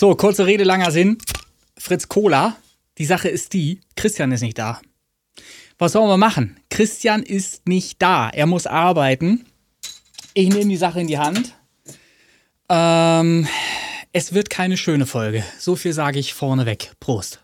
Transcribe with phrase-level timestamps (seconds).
[0.00, 1.18] So, kurze Rede, langer Sinn.
[1.76, 2.56] Fritz Cola,
[2.98, 4.80] die Sache ist die, Christian ist nicht da.
[5.76, 6.56] Was sollen wir machen?
[6.70, 8.30] Christian ist nicht da.
[8.30, 9.44] Er muss arbeiten.
[10.34, 11.56] Ich nehme die Sache in die Hand.
[12.68, 13.48] Ähm,
[14.12, 15.42] es wird keine schöne Folge.
[15.58, 16.92] So viel sage ich vorneweg.
[17.00, 17.40] Prost.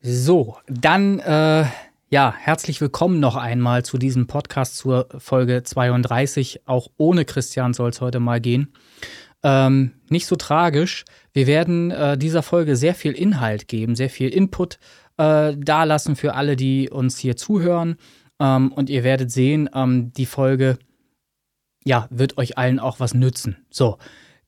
[0.00, 1.66] So, dann äh,
[2.12, 6.62] ja, herzlich willkommen noch einmal zu diesem Podcast zur Folge 32.
[6.66, 8.72] Auch ohne Christian soll es heute mal gehen.
[9.44, 11.04] Ähm, nicht so tragisch.
[11.32, 14.80] Wir werden äh, dieser Folge sehr viel Inhalt geben, sehr viel Input
[15.18, 17.94] äh, dalassen für alle, die uns hier zuhören.
[18.40, 20.78] Ähm, und ihr werdet sehen, ähm, die Folge
[21.84, 23.64] ja, wird euch allen auch was nützen.
[23.70, 23.98] So,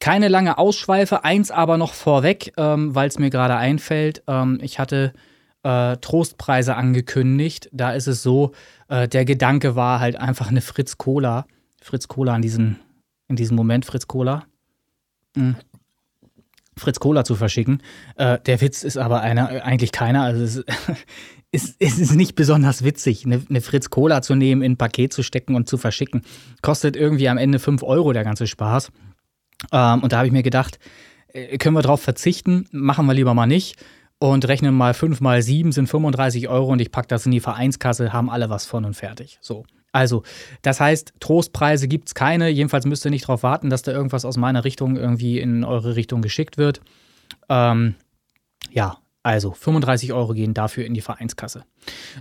[0.00, 4.24] keine lange Ausschweife, eins aber noch vorweg, ähm, weil es mir gerade einfällt.
[4.27, 5.12] Ähm, ich hatte
[5.62, 7.68] äh, Trostpreise angekündigt.
[7.72, 8.52] Da ist es so,
[8.88, 11.46] äh, der Gedanke war halt einfach eine Fritz Cola.
[11.80, 12.77] Fritz Cola in diesem,
[13.28, 14.44] in diesem Moment, Fritz Cola.
[15.36, 15.56] Mhm.
[16.77, 17.83] Fritz Cola zu verschicken.
[18.16, 20.22] Äh, der Witz ist aber einer, eigentlich keiner.
[20.22, 20.56] Also es
[21.52, 25.12] ist, es ist nicht besonders witzig, eine, eine, Fritz Cola zu nehmen, in ein Paket
[25.12, 26.22] zu stecken und zu verschicken.
[26.62, 28.90] Kostet irgendwie am Ende 5 Euro der ganze Spaß.
[29.70, 30.78] Ähm, und da habe ich mir gedacht,
[31.28, 33.77] äh, können wir drauf verzichten, machen wir lieber mal nicht
[34.30, 37.40] und rechnen mal 5 mal 7 sind 35 Euro und ich packe das in die
[37.40, 39.38] Vereinskasse, haben alle was von und fertig.
[39.40, 39.64] So.
[39.90, 40.22] Also,
[40.62, 42.48] das heißt, Trostpreise gibt es keine.
[42.48, 45.96] Jedenfalls müsst ihr nicht darauf warten, dass da irgendwas aus meiner Richtung irgendwie in eure
[45.96, 46.80] Richtung geschickt wird.
[47.48, 47.96] Ähm,
[48.70, 51.64] ja, also 35 Euro gehen dafür in die Vereinskasse.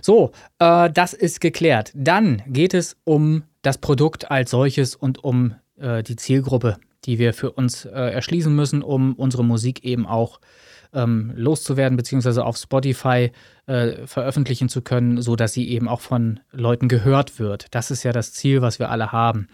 [0.02, 1.92] So, äh, das ist geklärt.
[1.94, 7.32] Dann geht es um das Produkt als solches und um äh, die Zielgruppe, die wir
[7.32, 12.56] für uns äh, erschließen müssen, um unsere Musik eben auch äh, ähm, loszuwerden, beziehungsweise auf
[12.56, 13.32] Spotify
[13.66, 17.66] äh, veröffentlichen zu können, sodass sie eben auch von Leuten gehört wird.
[17.70, 19.48] Das ist ja das Ziel, was wir alle haben.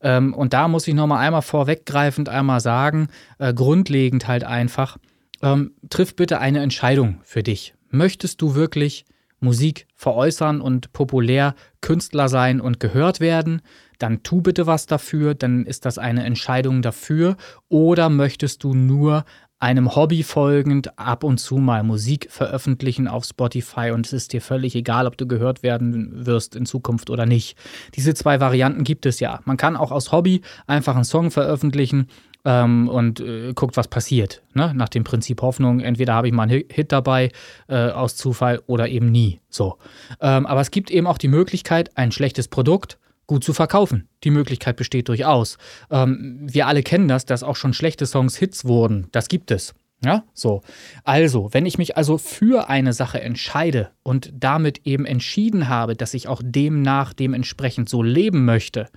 [0.00, 4.98] Ähm, und da muss ich nochmal einmal vorweggreifend einmal sagen, äh, grundlegend halt einfach,
[5.42, 7.74] ähm, triff bitte eine Entscheidung für dich.
[7.90, 9.04] Möchtest du wirklich
[9.40, 13.60] Musik veräußern und populär Künstler sein und gehört werden,
[13.98, 17.36] dann tu bitte was dafür, dann ist das eine Entscheidung dafür.
[17.68, 19.24] Oder möchtest du nur
[19.60, 24.42] einem Hobby folgend ab und zu mal Musik veröffentlichen auf Spotify und es ist dir
[24.42, 27.56] völlig egal, ob du gehört werden wirst in Zukunft oder nicht.
[27.94, 29.40] Diese zwei Varianten gibt es ja.
[29.44, 32.08] Man kann auch aus Hobby einfach einen Song veröffentlichen
[32.44, 34.42] ähm, und äh, guckt, was passiert.
[34.52, 34.72] Ne?
[34.74, 37.30] Nach dem Prinzip Hoffnung, entweder habe ich mal einen Hit dabei
[37.68, 39.40] äh, aus Zufall oder eben nie.
[39.48, 39.78] So.
[40.20, 44.08] Ähm, aber es gibt eben auch die Möglichkeit, ein schlechtes Produkt gut zu verkaufen.
[44.22, 45.58] Die Möglichkeit besteht durchaus.
[45.90, 49.08] Ähm, wir alle kennen das, dass auch schon schlechte Songs Hits wurden.
[49.12, 49.74] Das gibt es.
[50.04, 50.62] Ja, so.
[51.04, 56.12] Also, wenn ich mich also für eine Sache entscheide und damit eben entschieden habe, dass
[56.12, 58.88] ich auch demnach dementsprechend so leben möchte,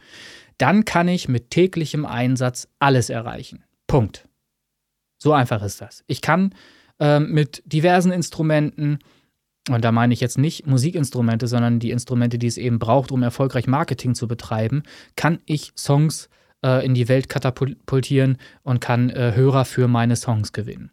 [0.58, 3.64] dann kann ich mit täglichem Einsatz alles erreichen.
[3.86, 4.28] Punkt.
[5.18, 6.04] So einfach ist das.
[6.08, 6.54] Ich kann
[7.00, 9.00] äh, mit diversen Instrumenten,
[9.69, 13.23] und da meine ich jetzt nicht Musikinstrumente, sondern die Instrumente, die es eben braucht, um
[13.23, 14.83] erfolgreich Marketing zu betreiben,
[15.16, 16.29] kann ich Songs
[16.63, 20.91] äh, in die Welt katapultieren und kann äh, Hörer für meine Songs gewinnen.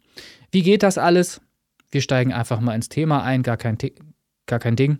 [0.51, 1.41] Wie geht das alles?
[1.91, 3.77] Wir steigen einfach mal ins Thema ein, gar kein,
[4.45, 4.99] gar kein Ding.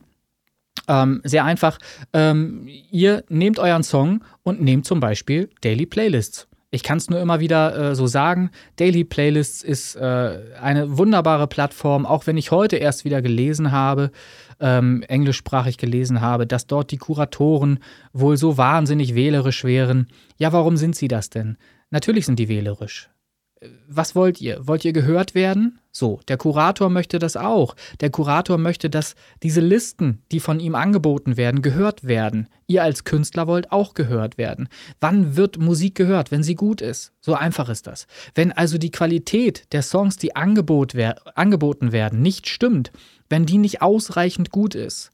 [0.87, 1.77] Ähm, sehr einfach.
[2.13, 6.47] Ähm, ihr nehmt euren Song und nehmt zum Beispiel Daily Playlists.
[6.71, 8.51] Ich kann es nur immer wieder äh, so sagen.
[8.75, 14.11] Daily Playlists ist äh, eine wunderbare Plattform, auch wenn ich heute erst wieder gelesen habe,
[14.59, 17.79] ähm, englischsprachig gelesen habe, dass dort die Kuratoren
[18.13, 20.07] wohl so wahnsinnig wählerisch wären.
[20.37, 21.57] Ja, warum sind sie das denn?
[21.91, 23.09] Natürlich sind die wählerisch
[23.88, 24.67] was wollt ihr?
[24.67, 25.79] Wollt ihr gehört werden?
[25.91, 27.75] So, der Kurator möchte das auch.
[28.01, 32.49] Der Kurator möchte, dass diese Listen, die von ihm angeboten werden, gehört werden.
[32.67, 34.67] Ihr als Künstler wollt auch gehört werden.
[34.99, 36.31] Wann wird Musik gehört?
[36.31, 37.13] Wenn sie gut ist.
[37.22, 38.07] So einfach ist das.
[38.34, 42.91] Wenn also die Qualität der Songs, die angebot wer angeboten werden, nicht stimmt,
[43.29, 45.11] wenn die nicht ausreichend gut ist,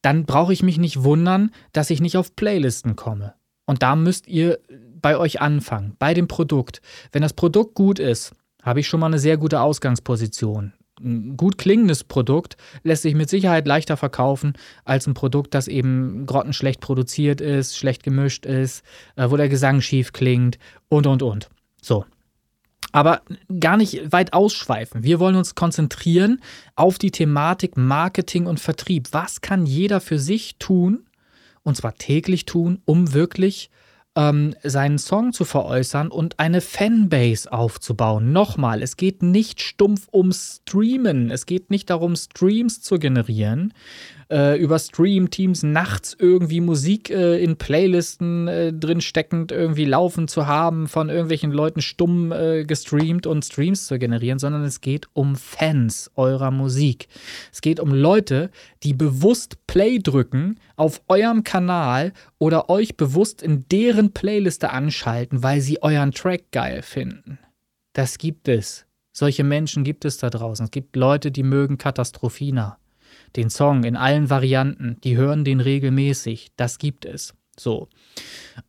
[0.00, 3.34] dann brauche ich mich nicht wundern, dass ich nicht auf Playlisten komme.
[3.66, 4.58] Und da müsst ihr
[5.00, 6.80] bei euch anfangen, bei dem Produkt.
[7.12, 8.32] Wenn das Produkt gut ist,
[8.62, 10.72] habe ich schon mal eine sehr gute Ausgangsposition.
[11.02, 14.52] Ein gut klingendes Produkt lässt sich mit Sicherheit leichter verkaufen
[14.84, 18.82] als ein Produkt, das eben grottenschlecht produziert ist, schlecht gemischt ist,
[19.16, 20.58] äh, wo der Gesang schief klingt
[20.88, 21.48] und, und, und.
[21.80, 22.04] So.
[22.92, 23.22] Aber
[23.60, 25.02] gar nicht weit ausschweifen.
[25.04, 26.40] Wir wollen uns konzentrieren
[26.74, 29.08] auf die Thematik Marketing und Vertrieb.
[29.12, 31.06] Was kann jeder für sich tun,
[31.62, 33.70] und zwar täglich tun, um wirklich
[34.16, 38.32] ähm, seinen Song zu veräußern und eine Fanbase aufzubauen.
[38.32, 43.72] Nochmal, es geht nicht stumpf um Streamen, es geht nicht darum, Streams zu generieren,
[44.30, 50.46] äh, über Stream-Teams nachts irgendwie Musik äh, in Playlisten äh, drin steckend irgendwie laufen zu
[50.46, 55.36] haben, von irgendwelchen Leuten stumm äh, gestreamt und Streams zu generieren, sondern es geht um
[55.36, 57.08] Fans eurer Musik.
[57.52, 58.50] Es geht um Leute,
[58.82, 65.60] die bewusst Play drücken auf eurem Kanal oder euch bewusst in deren Playliste anschalten, weil
[65.60, 67.38] sie euren Track geil finden.
[67.92, 68.86] Das gibt es.
[69.12, 70.64] Solche Menschen gibt es da draußen.
[70.64, 72.79] Es gibt Leute, die mögen Katastrophina.
[73.36, 76.52] Den Song in allen Varianten, die hören den regelmäßig.
[76.56, 77.34] Das gibt es.
[77.60, 77.88] So.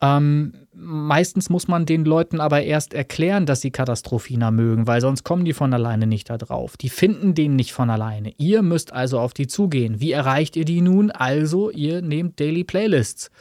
[0.02, 5.24] Ähm, meistens muss man den Leuten aber erst erklären, dass sie Katastrophina mögen, weil sonst
[5.24, 6.76] kommen die von alleine nicht da drauf.
[6.76, 8.34] Die finden den nicht von alleine.
[8.38, 10.02] Ihr müsst also auf die zugehen.
[10.02, 11.10] Wie erreicht ihr die nun?
[11.10, 13.32] Also, ihr nehmt Daily Playlists.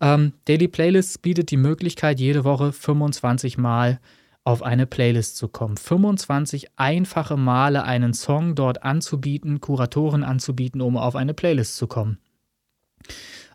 [0.00, 3.98] Ähm, Daily Playlists bietet die Möglichkeit, jede Woche 25 Mal
[4.44, 5.76] auf eine Playlist zu kommen.
[5.76, 12.18] 25 einfache Male einen Song dort anzubieten, Kuratoren anzubieten, um auf eine Playlist zu kommen.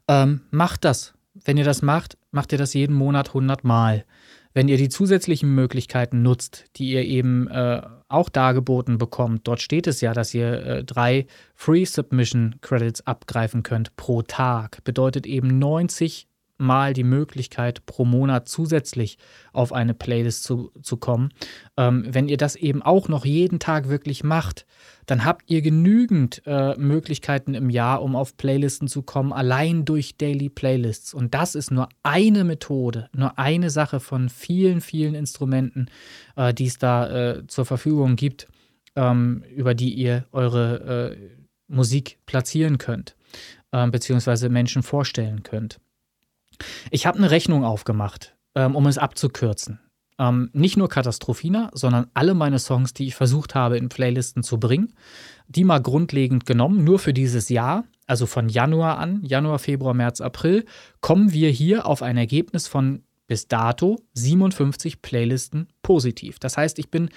[0.07, 1.13] Ähm, macht das.
[1.33, 4.05] Wenn ihr das macht, macht ihr das jeden Monat 100 Mal.
[4.53, 9.85] Wenn ihr die zusätzlichen Möglichkeiten nutzt, die ihr eben äh, auch dargeboten bekommt, dort steht
[9.85, 14.83] es ja, dass ihr äh, drei Free Submission Credits abgreifen könnt pro Tag.
[14.83, 19.17] Bedeutet eben 90 Mal die Möglichkeit, pro Monat zusätzlich
[19.53, 21.29] auf eine Playlist zu, zu kommen.
[21.77, 24.65] Ähm, wenn ihr das eben auch noch jeden Tag wirklich macht,
[25.05, 30.17] dann habt ihr genügend äh, Möglichkeiten im Jahr, um auf Playlisten zu kommen, allein durch
[30.17, 31.13] Daily Playlists.
[31.13, 35.89] Und das ist nur eine Methode, nur eine Sache von vielen, vielen Instrumenten,
[36.35, 38.47] äh, die es da äh, zur Verfügung gibt,
[38.95, 41.37] ähm, über die ihr eure äh,
[41.67, 43.15] Musik platzieren könnt,
[43.71, 45.79] ähm, beziehungsweise Menschen vorstellen könnt.
[46.91, 49.79] Ich habe eine Rechnung aufgemacht, ähm, um es abzukürzen.
[50.19, 54.59] Ähm, nicht nur Katastrophina, sondern alle meine Songs, die ich versucht habe, in Playlisten zu
[54.59, 54.93] bringen,
[55.47, 60.21] die mal grundlegend genommen, nur für dieses Jahr, also von Januar an, Januar, Februar, März,
[60.21, 60.65] April,
[61.01, 66.39] kommen wir hier auf ein Ergebnis von bis dato 57 Playlisten positiv.
[66.39, 67.09] Das heißt, ich bin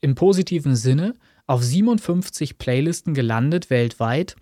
[0.00, 1.14] im positiven Sinne
[1.46, 4.36] auf 57 Playlisten gelandet weltweit,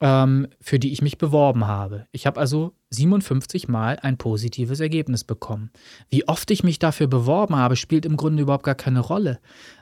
[0.00, 2.06] ähm, für die ich mich beworben habe.
[2.12, 5.70] Ich habe also 57 Mal ein positives Ergebnis bekommen.
[6.08, 9.40] Wie oft ich mich dafür beworben habe, spielt im Grunde überhaupt gar keine Rolle.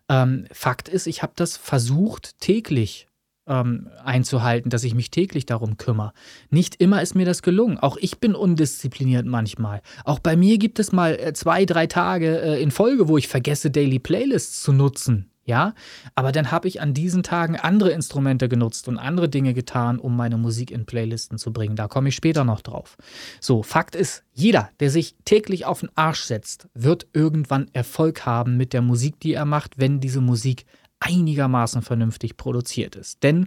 [0.09, 3.07] Ähm, Fakt ist, ich habe das versucht täglich
[3.47, 6.13] ähm, einzuhalten, dass ich mich täglich darum kümmere.
[6.51, 7.79] Nicht immer ist mir das gelungen.
[7.79, 9.83] Auch ich bin undiszipliniert manchmal.
[10.05, 13.29] Auch bei mir gibt es mal äh, zwei, drei Tage äh, in Folge, wo ich
[13.29, 15.73] vergesse, Daily Playlists zu nutzen ja,
[16.15, 20.15] aber dann habe ich an diesen Tagen andere Instrumente genutzt und andere Dinge getan, um
[20.15, 21.75] meine Musik in Playlisten zu bringen.
[21.75, 22.99] Da komme ich später noch drauf.
[23.41, 28.59] So, Fakt ist, jeder, der sich täglich auf den Arsch setzt, wird irgendwann Erfolg haben
[28.59, 30.67] mit der Musik, die er macht, wenn diese Musik
[31.01, 33.23] einigermaßen vernünftig produziert ist.
[33.23, 33.45] Denn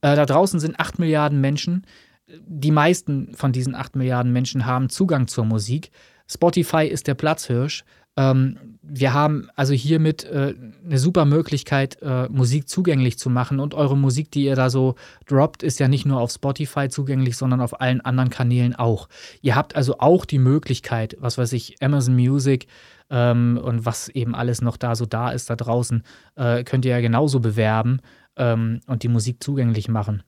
[0.00, 1.86] äh, da draußen sind 8 Milliarden Menschen.
[2.26, 5.92] Die meisten von diesen 8 Milliarden Menschen haben Zugang zur Musik.
[6.26, 7.84] Spotify ist der Platzhirsch.
[8.18, 10.54] Ähm, wir haben also hiermit äh,
[10.84, 13.60] eine super Möglichkeit, äh, Musik zugänglich zu machen.
[13.60, 17.36] Und eure Musik, die ihr da so droppt, ist ja nicht nur auf Spotify zugänglich,
[17.36, 19.08] sondern auf allen anderen Kanälen auch.
[19.40, 22.66] Ihr habt also auch die Möglichkeit, was weiß ich, Amazon Music
[23.10, 26.02] ähm, und was eben alles noch da so da ist da draußen,
[26.34, 28.00] äh, könnt ihr ja genauso bewerben
[28.36, 30.24] ähm, und die Musik zugänglich machen.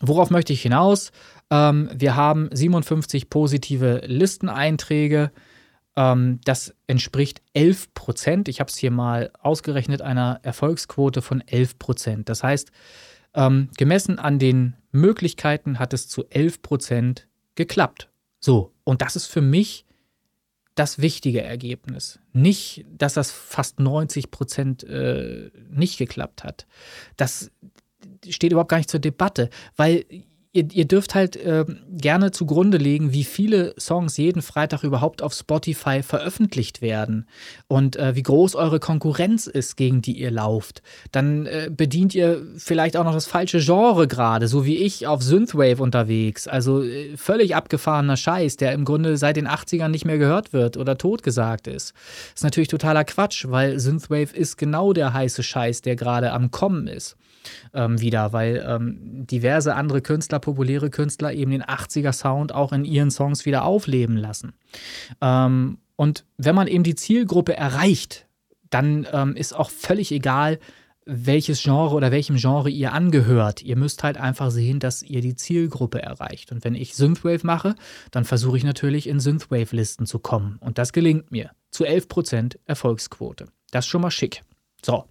[0.00, 1.12] Worauf möchte ich hinaus?
[1.50, 5.30] Ähm, wir haben 57 positive Listeneinträge.
[5.96, 8.48] Ähm, das entspricht 11 Prozent.
[8.48, 12.28] Ich habe es hier mal ausgerechnet, einer Erfolgsquote von 11 Prozent.
[12.28, 12.70] Das heißt,
[13.34, 18.10] ähm, gemessen an den Möglichkeiten hat es zu 11 Prozent geklappt.
[18.40, 19.84] So, und das ist für mich
[20.74, 22.20] das wichtige Ergebnis.
[22.32, 26.66] Nicht, dass das fast 90 Prozent äh, nicht geklappt hat.
[27.16, 27.50] Das
[28.28, 30.04] steht überhaupt gar nicht zur Debatte, weil
[30.56, 35.34] ihr, ihr dürft halt äh, gerne zugrunde legen, wie viele Songs jeden Freitag überhaupt auf
[35.34, 37.26] Spotify veröffentlicht werden
[37.68, 40.82] und äh, wie groß eure Konkurrenz ist, gegen die ihr lauft.
[41.12, 45.22] Dann äh, bedient ihr vielleicht auch noch das falsche Genre gerade, so wie ich auf
[45.22, 46.48] Synthwave unterwegs.
[46.48, 50.76] Also äh, völlig abgefahrener Scheiß, der im Grunde seit den 80ern nicht mehr gehört wird
[50.76, 51.92] oder totgesagt ist.
[52.34, 56.86] Ist natürlich totaler Quatsch, weil Synthwave ist genau der heiße Scheiß, der gerade am Kommen
[56.86, 57.16] ist
[57.74, 62.84] ähm, wieder, weil ähm, diverse andere Künstler, populäre Künstler eben den 80er Sound auch in
[62.84, 64.54] ihren Songs wieder aufleben lassen.
[65.20, 68.26] Ähm, und wenn man eben die Zielgruppe erreicht,
[68.70, 70.58] dann ähm, ist auch völlig egal,
[71.06, 73.62] welches Genre oder welchem Genre ihr angehört.
[73.62, 76.50] Ihr müsst halt einfach sehen, dass ihr die Zielgruppe erreicht.
[76.50, 77.76] Und wenn ich Synthwave mache,
[78.10, 80.56] dann versuche ich natürlich in Synthwave-Listen zu kommen.
[80.60, 81.52] Und das gelingt mir.
[81.70, 83.46] Zu 11% Erfolgsquote.
[83.70, 84.42] Das ist schon mal schick.
[84.84, 85.04] So.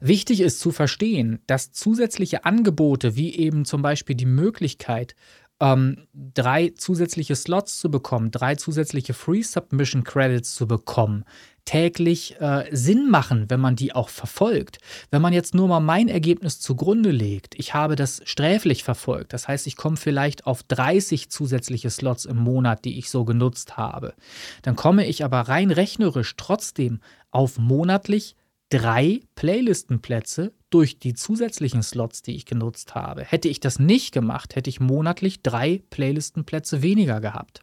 [0.00, 5.14] Wichtig ist zu verstehen, dass zusätzliche Angebote, wie eben zum Beispiel die Möglichkeit,
[5.60, 11.24] ähm, drei zusätzliche Slots zu bekommen, drei zusätzliche Free Submission Credits zu bekommen,
[11.64, 14.78] täglich äh, Sinn machen, wenn man die auch verfolgt.
[15.10, 19.48] Wenn man jetzt nur mal mein Ergebnis zugrunde legt, ich habe das sträflich verfolgt, das
[19.48, 24.14] heißt, ich komme vielleicht auf 30 zusätzliche Slots im Monat, die ich so genutzt habe,
[24.62, 27.00] dann komme ich aber rein rechnerisch trotzdem
[27.30, 28.36] auf monatlich
[28.70, 33.24] drei Playlistenplätze durch die zusätzlichen Slots, die ich genutzt habe.
[33.24, 37.62] Hätte ich das nicht gemacht, hätte ich monatlich drei Playlistenplätze weniger gehabt.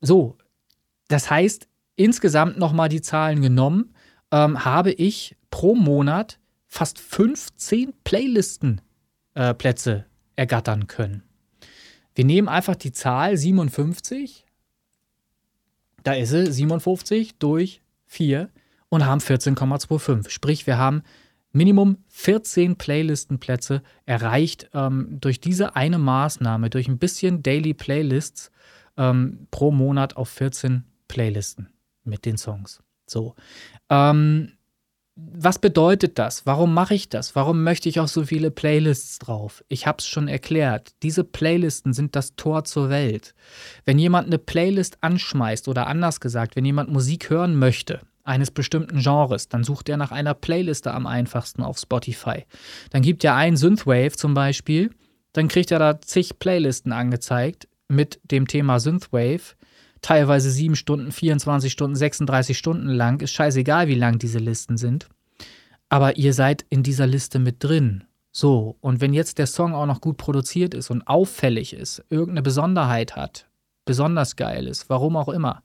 [0.00, 0.38] So,
[1.08, 3.94] das heißt, insgesamt nochmal die Zahlen genommen,
[4.30, 10.04] ähm, habe ich pro Monat fast 15 Playlistenplätze äh,
[10.36, 11.22] ergattern können.
[12.14, 14.46] Wir nehmen einfach die Zahl 57,
[16.02, 18.50] da ist sie, 57 durch 4
[18.94, 20.30] und haben 14,25.
[20.30, 21.02] Sprich, wir haben
[21.52, 28.50] Minimum 14 Playlistenplätze erreicht ähm, durch diese eine Maßnahme, durch ein bisschen Daily Playlists
[28.96, 31.68] ähm, pro Monat auf 14 Playlisten
[32.02, 32.82] mit den Songs.
[33.06, 33.36] So.
[33.88, 34.52] Ähm,
[35.16, 36.44] was bedeutet das?
[36.44, 37.36] Warum mache ich das?
[37.36, 39.62] Warum möchte ich auch so viele Playlists drauf?
[39.68, 40.92] Ich habe es schon erklärt.
[41.04, 43.32] Diese Playlisten sind das Tor zur Welt.
[43.84, 49.00] Wenn jemand eine Playlist anschmeißt oder anders gesagt, wenn jemand Musik hören möchte, eines bestimmten
[49.00, 52.44] Genres, dann sucht er nach einer Playliste am einfachsten auf Spotify.
[52.90, 54.90] Dann gibt er ein Synthwave zum Beispiel,
[55.32, 59.54] dann kriegt er da zig Playlisten angezeigt mit dem Thema Synthwave
[60.04, 63.20] teilweise 7 Stunden, 24 Stunden, 36 Stunden lang.
[63.20, 65.08] Ist scheißegal, wie lang diese Listen sind.
[65.88, 68.04] Aber ihr seid in dieser Liste mit drin.
[68.30, 72.42] So, und wenn jetzt der Song auch noch gut produziert ist und auffällig ist, irgendeine
[72.42, 73.48] Besonderheit hat,
[73.84, 75.62] besonders geil ist, warum auch immer,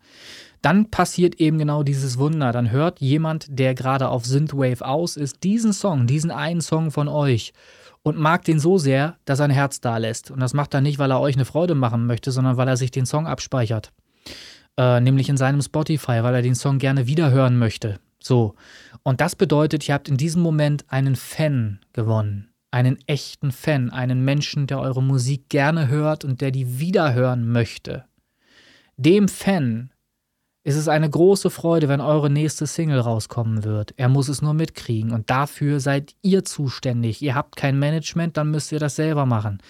[0.61, 2.51] dann passiert eben genau dieses Wunder.
[2.51, 7.07] Dann hört jemand, der gerade auf Synthwave aus ist, diesen Song, diesen einen Song von
[7.07, 7.53] euch
[8.03, 10.31] und mag den so sehr, dass er ein Herz da lässt.
[10.31, 12.77] Und das macht er nicht, weil er euch eine Freude machen möchte, sondern weil er
[12.77, 13.91] sich den Song abspeichert.
[14.77, 17.99] Äh, nämlich in seinem Spotify, weil er den Song gerne wiederhören möchte.
[18.21, 18.55] So.
[19.03, 22.49] Und das bedeutet, ihr habt in diesem Moment einen Fan gewonnen.
[22.71, 28.05] Einen echten Fan, einen Menschen, der eure Musik gerne hört und der die wiederhören möchte.
[28.95, 29.91] Dem Fan
[30.63, 33.93] ist es eine große Freude, wenn eure nächste Single rauskommen wird.
[33.97, 37.21] Er muss es nur mitkriegen und dafür seid ihr zuständig.
[37.21, 39.61] Ihr habt kein Management, dann müsst ihr das selber machen.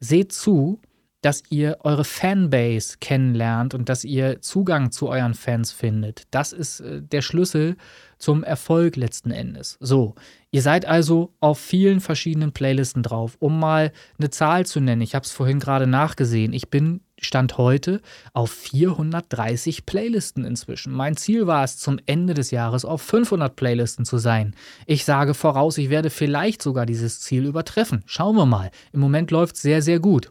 [0.00, 0.80] Seht zu,
[1.22, 6.22] dass ihr eure Fanbase kennenlernt und dass ihr Zugang zu euren Fans findet.
[6.30, 7.76] Das ist äh, der Schlüssel
[8.18, 9.76] zum Erfolg letzten Endes.
[9.80, 10.14] So,
[10.50, 13.36] ihr seid also auf vielen verschiedenen Playlisten drauf.
[13.38, 17.58] Um mal eine Zahl zu nennen, ich habe es vorhin gerade nachgesehen, ich bin Stand
[17.58, 18.00] heute
[18.32, 20.92] auf 430 Playlisten inzwischen.
[20.92, 24.54] Mein Ziel war es, zum Ende des Jahres auf 500 Playlisten zu sein.
[24.86, 28.02] Ich sage voraus, ich werde vielleicht sogar dieses Ziel übertreffen.
[28.06, 28.70] Schauen wir mal.
[28.92, 30.30] Im Moment läuft es sehr, sehr gut.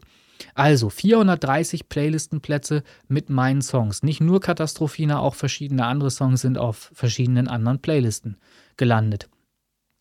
[0.54, 4.02] Also 430 Playlistenplätze mit meinen Songs.
[4.02, 8.36] Nicht nur Katastrophina, auch verschiedene andere Songs sind auf verschiedenen anderen Playlisten
[8.76, 9.28] gelandet.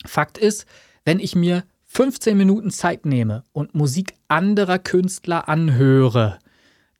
[0.06, 0.66] Fakt ist,
[1.06, 6.40] wenn ich mir 15 Minuten Zeit nehme und Musik anderer Künstler anhöre,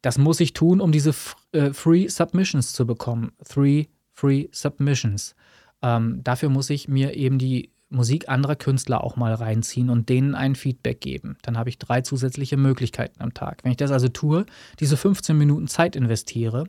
[0.02, 1.14] das muss ich tun, um diese
[1.52, 3.32] äh, Free Submissions zu bekommen.
[3.46, 5.34] Three Free Submissions.
[5.82, 10.36] Ähm, dafür muss ich mir eben die Musik anderer Künstler auch mal reinziehen und denen
[10.36, 11.36] ein Feedback geben.
[11.42, 13.64] Dann habe ich drei zusätzliche Möglichkeiten am Tag.
[13.64, 14.46] Wenn ich das also tue,
[14.78, 16.68] diese 15 Minuten Zeit investiere,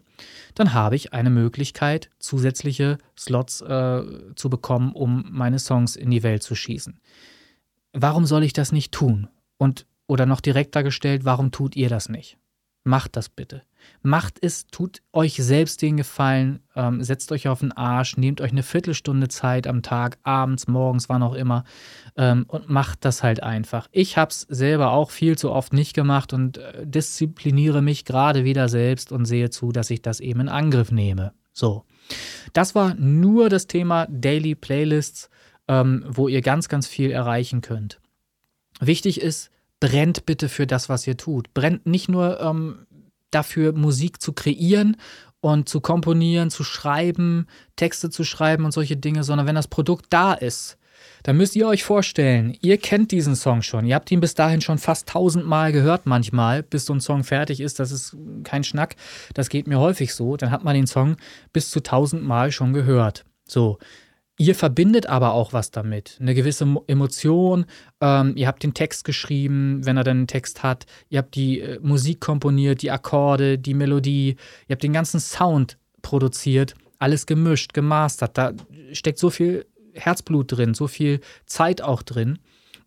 [0.56, 4.04] dann habe ich eine Möglichkeit, zusätzliche Slots äh,
[4.36, 7.00] zu bekommen, um meine Songs in die Welt zu schießen.
[7.94, 9.28] Warum soll ich das nicht tun?
[9.58, 12.38] Und oder noch direkter gestellt, warum tut ihr das nicht?
[12.84, 13.62] Macht das bitte.
[14.02, 18.52] Macht es, tut euch selbst den Gefallen, ähm, setzt euch auf den Arsch, nehmt euch
[18.52, 21.64] eine Viertelstunde Zeit am Tag, abends, morgens, wann auch immer
[22.16, 23.88] ähm, und macht das halt einfach.
[23.92, 28.44] Ich habe es selber auch viel zu oft nicht gemacht und äh, diszipliniere mich gerade
[28.44, 31.34] wieder selbst und sehe zu, dass ich das eben in Angriff nehme.
[31.54, 31.86] So,
[32.54, 35.30] das war nur das Thema Daily Playlists,
[35.68, 38.00] ähm, wo ihr ganz, ganz viel erreichen könnt.
[38.80, 41.54] Wichtig ist, brennt bitte für das, was ihr tut.
[41.54, 42.88] Brennt nicht nur ähm,
[43.32, 44.96] dafür, Musik zu kreieren
[45.42, 50.06] und zu komponieren, zu schreiben, Texte zu schreiben und solche Dinge, sondern wenn das Produkt
[50.10, 50.78] da ist,
[51.24, 53.86] dann müsst ihr euch vorstellen, ihr kennt diesen Song schon.
[53.86, 57.60] Ihr habt ihn bis dahin schon fast tausendmal gehört manchmal, bis so ein Song fertig
[57.60, 57.80] ist.
[57.80, 58.96] Das ist kein Schnack.
[59.34, 60.38] Das geht mir häufig so.
[60.38, 61.18] Dann hat man den Song
[61.54, 63.26] bis zu tausendmal schon gehört.
[63.46, 63.78] So.
[64.42, 67.68] Ihr verbindet aber auch was damit, eine gewisse Emotion.
[68.02, 70.88] Ähm, ihr habt den Text geschrieben, wenn er dann einen Text hat.
[71.10, 74.38] Ihr habt die äh, Musik komponiert, die Akkorde, die Melodie.
[74.68, 78.36] Ihr habt den ganzen Sound produziert, alles gemischt, gemastert.
[78.36, 78.54] Da
[78.94, 82.40] steckt so viel Herzblut drin, so viel Zeit auch drin.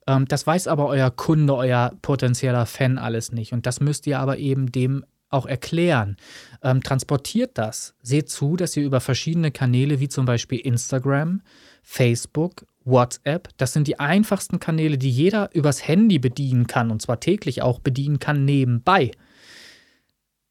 [0.09, 3.53] Ähm, das weiß aber euer Kunde, euer potenzieller Fan alles nicht.
[3.53, 5.05] Und das müsst ihr aber eben dem
[5.35, 6.17] auch erklären.
[6.63, 7.95] Ähm, transportiert das.
[8.03, 11.43] Seht zu, dass ihr über verschiedene Kanäle wie zum Beispiel Instagram,
[11.83, 17.21] Facebook, WhatsApp, das sind die einfachsten Kanäle, die jeder übers Handy bedienen kann und zwar
[17.21, 19.11] täglich auch bedienen kann nebenbei.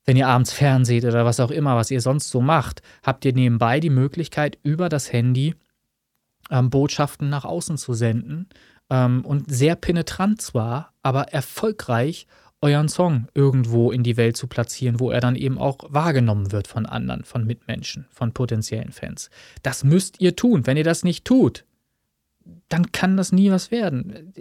[0.06, 3.34] Wenn ihr abends fernseht oder was auch immer, was ihr sonst so macht, habt ihr
[3.34, 5.56] nebenbei die Möglichkeit, über das Handy
[6.50, 8.48] ähm, Botschaften nach außen zu senden
[8.90, 12.28] ähm, und sehr penetrant zwar, aber erfolgreich
[12.64, 16.68] euren Song irgendwo in die Welt zu platzieren, wo er dann eben auch wahrgenommen wird
[16.68, 19.30] von anderen, von Mitmenschen, von potenziellen Fans.
[19.62, 20.66] Das müsst ihr tun.
[20.66, 21.66] Wenn ihr das nicht tut,
[22.70, 24.34] dann kann das nie was werden.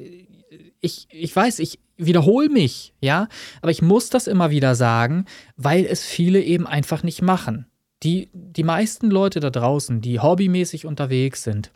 [0.81, 3.29] Ich, ich weiß, ich wiederhole mich, ja,
[3.61, 5.27] aber ich muss das immer wieder sagen,
[5.57, 7.67] weil es viele eben einfach nicht machen.
[8.03, 11.73] Die, die meisten Leute da draußen, die hobbymäßig unterwegs sind,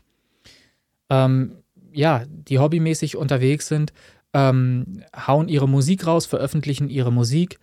[1.11, 1.59] ähm,
[1.93, 3.93] ja, die hobbymäßig unterwegs sind,
[4.37, 7.59] ähm, hauen ihre Musik raus, veröffentlichen ihre Musik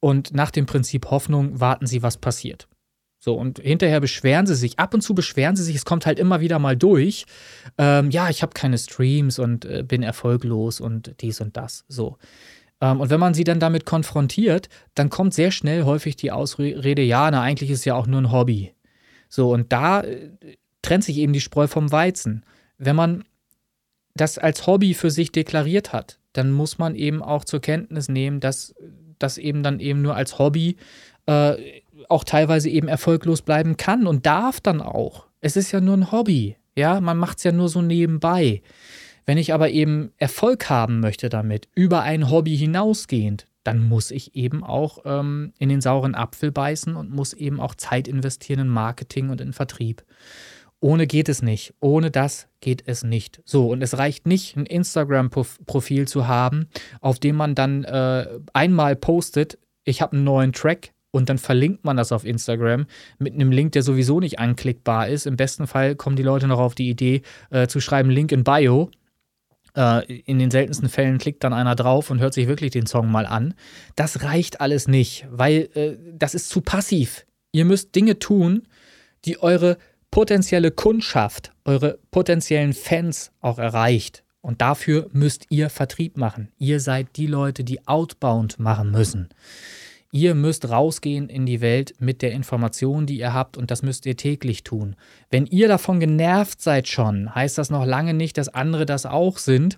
[0.00, 2.68] und nach dem Prinzip Hoffnung warten sie, was passiert.
[3.20, 6.18] So, und hinterher beschweren sie sich, ab und zu beschweren sie sich, es kommt halt
[6.18, 7.24] immer wieder mal durch.
[7.76, 11.84] Ähm, ja, ich habe keine Streams und äh, bin erfolglos und dies und das.
[11.88, 12.16] So.
[12.80, 17.02] Ähm, und wenn man sie dann damit konfrontiert, dann kommt sehr schnell häufig die Ausrede,
[17.02, 18.74] ja, na, eigentlich ist ja auch nur ein Hobby.
[19.28, 20.30] So, und da äh,
[20.82, 22.44] trennt sich eben die Spreu vom Weizen.
[22.76, 23.24] Wenn man
[24.20, 28.40] das als Hobby für sich deklariert hat, dann muss man eben auch zur Kenntnis nehmen,
[28.40, 28.74] dass
[29.18, 30.76] das eben dann eben nur als Hobby
[31.26, 31.54] äh,
[32.08, 35.26] auch teilweise eben erfolglos bleiben kann und darf dann auch.
[35.40, 38.62] Es ist ja nur ein Hobby, ja, man macht es ja nur so nebenbei.
[39.26, 44.34] Wenn ich aber eben Erfolg haben möchte damit, über ein Hobby hinausgehend, dann muss ich
[44.34, 48.68] eben auch ähm, in den sauren Apfel beißen und muss eben auch Zeit investieren in
[48.68, 50.04] Marketing und in Vertrieb.
[50.80, 51.74] Ohne geht es nicht.
[51.80, 53.42] Ohne das geht es nicht.
[53.44, 56.68] So, und es reicht nicht, ein Instagram-Profil zu haben,
[57.00, 61.84] auf dem man dann äh, einmal postet, ich habe einen neuen Track, und dann verlinkt
[61.84, 62.86] man das auf Instagram
[63.18, 65.26] mit einem Link, der sowieso nicht anklickbar ist.
[65.26, 68.44] Im besten Fall kommen die Leute noch auf die Idee äh, zu schreiben Link in
[68.44, 68.90] Bio.
[69.74, 73.10] Äh, in den seltensten Fällen klickt dann einer drauf und hört sich wirklich den Song
[73.10, 73.54] mal an.
[73.96, 77.24] Das reicht alles nicht, weil äh, das ist zu passiv.
[77.52, 78.68] Ihr müsst Dinge tun,
[79.24, 79.78] die eure
[80.10, 84.24] potenzielle Kundschaft, eure potenziellen Fans auch erreicht.
[84.40, 86.48] Und dafür müsst ihr Vertrieb machen.
[86.58, 89.28] Ihr seid die Leute, die Outbound machen müssen.
[90.10, 94.06] Ihr müsst rausgehen in die Welt mit der Information, die ihr habt und das müsst
[94.06, 94.96] ihr täglich tun.
[95.28, 99.36] Wenn ihr davon genervt seid schon, heißt das noch lange nicht, dass andere das auch
[99.36, 99.76] sind.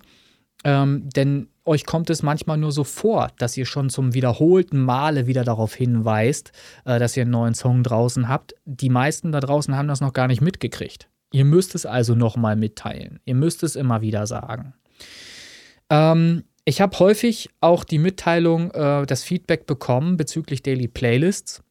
[0.64, 5.26] Ähm, denn euch kommt es manchmal nur so vor, dass ihr schon zum wiederholten Male
[5.26, 6.52] wieder darauf hinweist,
[6.84, 8.54] äh, dass ihr einen neuen Song draußen habt.
[8.64, 11.08] Die meisten da draußen haben das noch gar nicht mitgekriegt.
[11.32, 13.20] Ihr müsst es also nochmal mitteilen.
[13.24, 14.74] Ihr müsst es immer wieder sagen.
[15.88, 21.62] Ähm, ich habe häufig auch die Mitteilung, äh, das Feedback bekommen bezüglich Daily Playlists.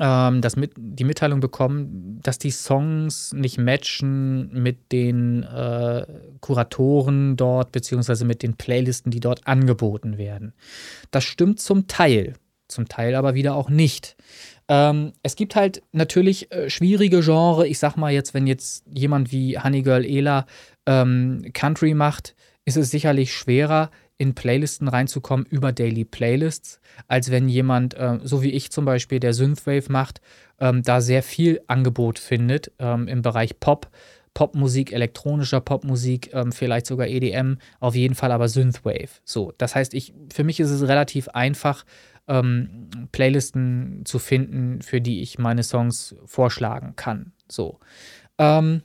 [0.00, 6.06] Ähm, das mit, die Mitteilung bekommen, dass die Songs nicht matchen mit den äh,
[6.40, 10.52] Kuratoren dort, beziehungsweise mit den Playlisten, die dort angeboten werden.
[11.10, 12.34] Das stimmt zum Teil,
[12.68, 14.16] zum Teil aber wieder auch nicht.
[14.68, 17.66] Ähm, es gibt halt natürlich äh, schwierige Genre.
[17.66, 20.46] Ich sag mal jetzt, wenn jetzt jemand wie Honeygirl Ela
[20.86, 27.48] ähm, Country macht, ist es sicherlich schwerer, in Playlisten reinzukommen über Daily Playlists, als wenn
[27.48, 30.20] jemand, äh, so wie ich zum Beispiel, der Synthwave macht,
[30.60, 33.88] ähm, da sehr viel Angebot findet ähm, im Bereich Pop,
[34.34, 39.20] Popmusik, elektronischer Popmusik, ähm, vielleicht sogar EDM, auf jeden Fall aber Synthwave.
[39.24, 41.84] So, das heißt, ich, für mich ist es relativ einfach,
[42.26, 47.32] ähm, Playlisten zu finden, für die ich meine Songs vorschlagen kann.
[47.48, 47.78] So.
[48.38, 48.82] Ähm,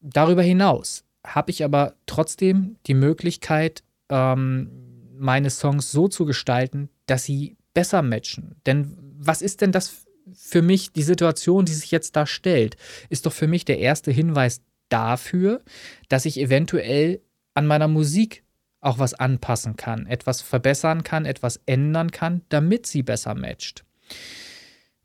[0.00, 4.70] darüber hinaus habe ich aber trotzdem die Möglichkeit, ähm,
[5.18, 8.56] meine Songs so zu gestalten, dass sie besser matchen.
[8.66, 12.76] Denn was ist denn das für mich, die Situation, die sich jetzt da stellt,
[13.08, 15.62] ist doch für mich der erste Hinweis dafür,
[16.08, 17.20] dass ich eventuell
[17.54, 18.44] an meiner Musik
[18.80, 23.84] auch was anpassen kann, etwas verbessern kann, etwas ändern kann, damit sie besser matcht.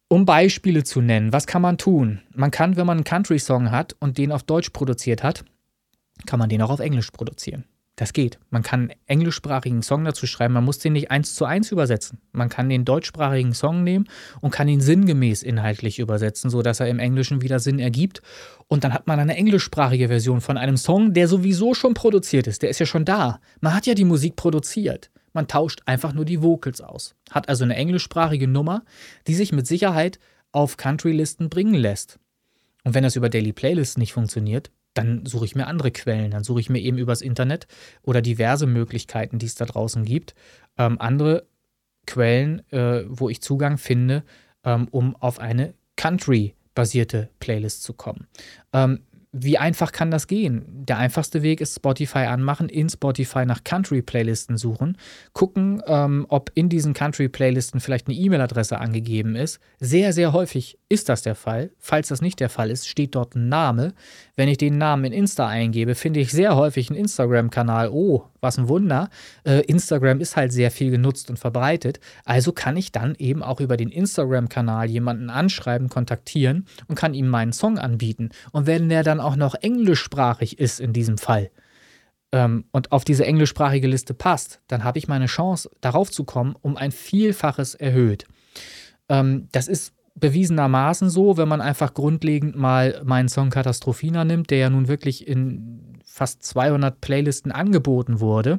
[0.08, 2.22] Um Beispiele zu nennen, was kann man tun?
[2.36, 5.44] Man kann, wenn man einen Country-Song hat und den auf Deutsch produziert hat,
[6.28, 7.66] kann man den auch auf Englisch produzieren.
[7.96, 8.40] Das geht.
[8.50, 10.56] Man kann einen englischsprachigen Song dazu schreiben.
[10.56, 12.18] Man muss den nicht eins zu eins übersetzen.
[12.32, 14.10] Man kann den deutschsprachigen Song nehmen
[14.42, 18.24] und kann ihn sinngemäß inhaltlich übersetzen, sodass er im Englischen wieder Sinn ergibt.
[18.68, 22.64] Und dann hat man eine englischsprachige Version von einem Song, der sowieso schon produziert ist.
[22.64, 23.40] Der ist ja schon da.
[23.62, 25.12] Man hat ja die Musik produziert.
[25.32, 27.16] Man tauscht einfach nur die Vocals aus.
[27.30, 28.84] Hat also eine englischsprachige Nummer,
[29.28, 30.20] die sich mit Sicherheit
[30.52, 32.20] auf Country-Listen bringen lässt.
[32.84, 36.32] Und wenn das über Daily Playlists nicht funktioniert, dann suche ich mir andere Quellen.
[36.32, 37.68] Dann suche ich mir eben übers Internet
[38.02, 40.36] oder diverse Möglichkeiten, die es da draußen gibt,
[40.78, 41.48] ähm, andere
[42.06, 44.24] Quellen, äh, wo ich Zugang finde,
[44.64, 48.28] ähm, um auf eine Country-basierte Playlist zu kommen.
[48.74, 49.00] Ähm,
[49.36, 50.63] wie einfach kann das gehen?
[50.67, 54.96] Der einfachste Weg ist Spotify anmachen, in Spotify nach Country-Playlisten suchen,
[55.34, 59.60] gucken, ähm, ob in diesen Country-Playlisten vielleicht eine E-Mail-Adresse angegeben ist.
[59.80, 61.72] Sehr, sehr häufig ist das der Fall.
[61.80, 63.93] Falls das nicht der Fall ist, steht dort ein Name.
[64.36, 67.89] Wenn ich den Namen in Insta eingebe, finde ich sehr häufig einen Instagram-Kanal.
[67.89, 69.10] Oh, was ein Wunder.
[69.44, 72.00] Äh, Instagram ist halt sehr viel genutzt und verbreitet.
[72.26, 77.28] Also kann ich dann eben auch über den Instagram-Kanal jemanden anschreiben, kontaktieren und kann ihm
[77.28, 78.30] meinen Song anbieten.
[78.52, 81.50] Und wenn der dann auch noch englischsprachig ist in diesem Fall
[82.32, 86.56] ähm, und auf diese englischsprachige Liste passt, dann habe ich meine Chance, darauf zu kommen,
[86.62, 88.26] um ein Vielfaches erhöht.
[89.10, 94.58] Ähm, das ist bewiesenermaßen so, wenn man einfach grundlegend mal meinen Song Katastrophina nimmt, der
[94.60, 98.58] ja nun wirklich in fast 200 Playlisten angeboten wurde,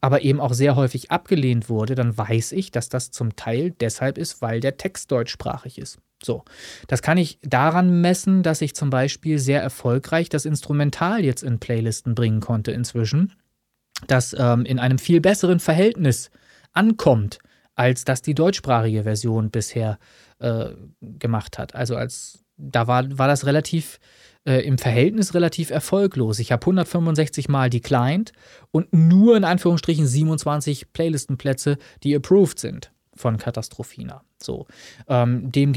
[0.00, 4.16] aber eben auch sehr häufig abgelehnt wurde, dann weiß ich, dass das zum Teil deshalb
[4.16, 5.98] ist, weil der Text deutschsprachig ist.
[6.24, 6.46] So,
[6.86, 11.58] das kann ich daran messen, dass ich zum Beispiel sehr erfolgreich das Instrumental jetzt in
[11.58, 13.34] Playlisten bringen konnte inzwischen,
[14.06, 16.30] das ähm, in einem viel besseren Verhältnis
[16.72, 17.40] ankommt,
[17.74, 19.98] als das die deutschsprachige Version bisher
[20.38, 20.70] äh,
[21.02, 21.74] gemacht hat.
[21.74, 24.00] Also als da war, war das relativ
[24.46, 26.38] äh, im Verhältnis relativ erfolglos.
[26.38, 28.32] Ich habe 165 Mal declined
[28.70, 34.22] und nur in Anführungsstrichen 27 Playlistenplätze, die approved sind von Katastrophina.
[34.40, 34.66] So.
[35.08, 35.72] Ähm, dem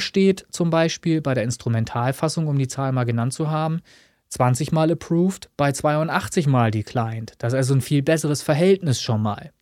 [0.00, 3.80] steht zum Beispiel bei der Instrumentalfassung, um die Zahl mal genannt zu haben,
[4.28, 7.34] 20 Mal approved bei 82 Mal declined.
[7.38, 9.52] Das ist also ein viel besseres Verhältnis schon mal.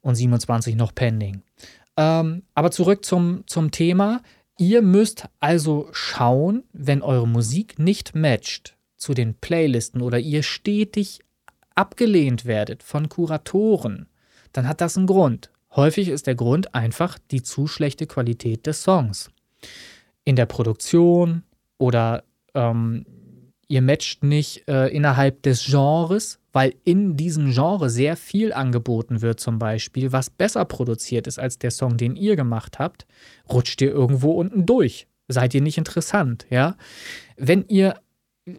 [0.00, 1.42] Und 27 noch pending.
[1.96, 4.22] Ähm, aber zurück zum, zum Thema.
[4.60, 11.20] Ihr müsst also schauen, wenn eure Musik nicht matcht zu den Playlisten oder ihr stetig
[11.76, 14.08] abgelehnt werdet von Kuratoren,
[14.52, 15.52] dann hat das einen Grund.
[15.76, 19.30] Häufig ist der Grund einfach die zu schlechte Qualität des Songs.
[20.24, 21.44] In der Produktion
[21.78, 23.06] oder ähm,
[23.68, 29.40] ihr matcht nicht äh, innerhalb des Genres, weil in diesem Genre sehr viel angeboten wird,
[29.40, 33.06] zum Beispiel, was besser produziert ist als der Song, den ihr gemacht habt,
[33.52, 35.06] rutscht ihr irgendwo unten durch.
[35.28, 36.76] Seid ihr nicht interessant, ja?
[37.36, 37.96] Wenn ihr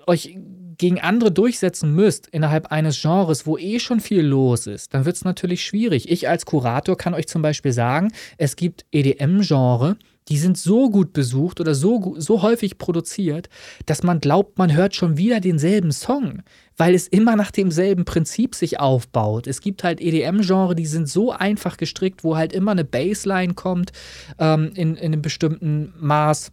[0.06, 0.38] euch
[0.78, 5.16] gegen andere durchsetzen müsst innerhalb eines Genres, wo eh schon viel los ist, dann wird
[5.16, 6.10] es natürlich schwierig.
[6.10, 9.98] Ich als Kurator kann euch zum Beispiel sagen, es gibt EDM-Genre,
[10.30, 13.50] die sind so gut besucht oder so, so häufig produziert,
[13.86, 16.44] dass man glaubt, man hört schon wieder denselben Song,
[16.78, 19.48] weil es immer nach demselben Prinzip sich aufbaut.
[19.48, 23.92] Es gibt halt EDM-Genre, die sind so einfach gestrickt, wo halt immer eine Bassline kommt
[24.38, 26.52] ähm, in, in einem bestimmten Maß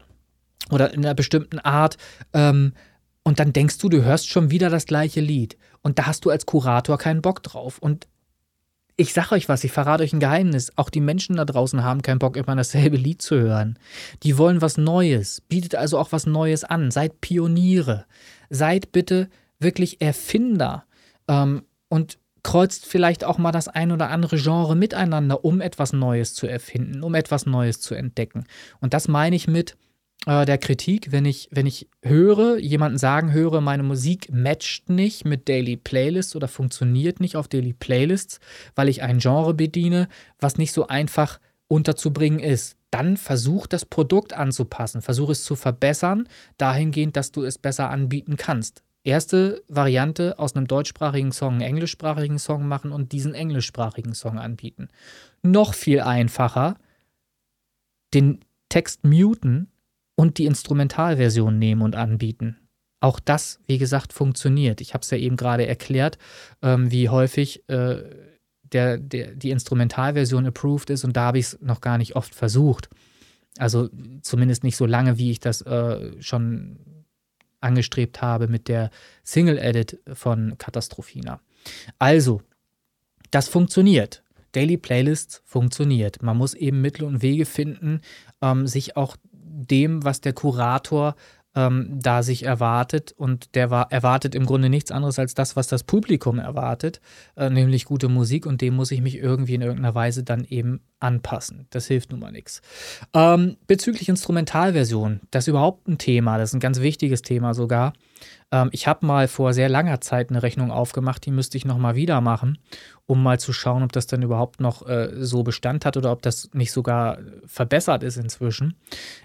[0.70, 1.96] oder in einer bestimmten Art.
[2.32, 2.72] Ähm,
[3.22, 5.56] und dann denkst du, du hörst schon wieder das gleiche Lied.
[5.82, 7.78] Und da hast du als Kurator keinen Bock drauf.
[7.78, 8.06] Und
[8.96, 10.72] ich sag euch was, ich verrate euch ein Geheimnis.
[10.76, 13.78] Auch die Menschen da draußen haben keinen Bock, immer dasselbe Lied zu hören.
[14.22, 15.42] Die wollen was Neues.
[15.42, 16.90] Bietet also auch was Neues an.
[16.90, 18.06] Seid Pioniere.
[18.48, 19.28] Seid bitte
[19.58, 20.84] wirklich Erfinder.
[21.28, 26.32] Ähm, und kreuzt vielleicht auch mal das ein oder andere Genre miteinander, um etwas Neues
[26.32, 28.44] zu erfinden, um etwas Neues zu entdecken.
[28.80, 29.76] Und das meine ich mit,
[30.24, 35.24] äh, der Kritik, wenn ich, wenn ich höre, jemanden sagen höre, meine Musik matcht nicht
[35.24, 38.40] mit Daily Playlists oder funktioniert nicht auf Daily Playlists,
[38.74, 40.08] weil ich ein Genre bediene,
[40.40, 42.76] was nicht so einfach unterzubringen ist.
[42.90, 48.36] Dann versuch das Produkt anzupassen, versuch es zu verbessern, dahingehend, dass du es besser anbieten
[48.36, 48.82] kannst.
[49.04, 54.88] Erste Variante aus einem deutschsprachigen Song einen englischsprachigen Song machen und diesen englischsprachigen Song anbieten.
[55.42, 56.76] Noch viel einfacher,
[58.14, 59.70] den Text muten
[60.16, 62.56] und die Instrumentalversion nehmen und anbieten.
[63.00, 64.80] Auch das, wie gesagt, funktioniert.
[64.80, 66.18] Ich habe es ja eben gerade erklärt,
[66.62, 68.02] ähm, wie häufig äh,
[68.72, 72.34] der, der, die Instrumentalversion approved ist und da habe ich es noch gar nicht oft
[72.34, 72.88] versucht.
[73.58, 73.88] Also
[74.22, 76.78] zumindest nicht so lange, wie ich das äh, schon
[77.60, 78.90] angestrebt habe mit der
[79.24, 81.40] Single-Edit von Katastrophina.
[81.98, 82.42] Also,
[83.30, 84.22] das funktioniert.
[84.52, 86.22] Daily Playlists funktioniert.
[86.22, 88.00] Man muss eben Mittel und Wege finden,
[88.40, 89.16] ähm, sich auch
[89.56, 91.14] dem, was der Kurator
[91.56, 93.12] ähm, da sich erwartet.
[93.16, 97.00] Und der war, erwartet im Grunde nichts anderes als das, was das Publikum erwartet,
[97.36, 98.46] äh, nämlich gute Musik.
[98.46, 101.66] Und dem muss ich mich irgendwie in irgendeiner Weise dann eben anpassen.
[101.70, 102.60] Das hilft nun mal nichts.
[103.14, 107.94] Ähm, bezüglich Instrumentalversion, das ist überhaupt ein Thema, das ist ein ganz wichtiges Thema sogar.
[108.52, 111.96] Ähm, ich habe mal vor sehr langer Zeit eine Rechnung aufgemacht, die müsste ich nochmal
[111.96, 112.58] wieder machen,
[113.06, 116.22] um mal zu schauen, ob das dann überhaupt noch äh, so Bestand hat oder ob
[116.22, 118.74] das nicht sogar verbessert ist inzwischen.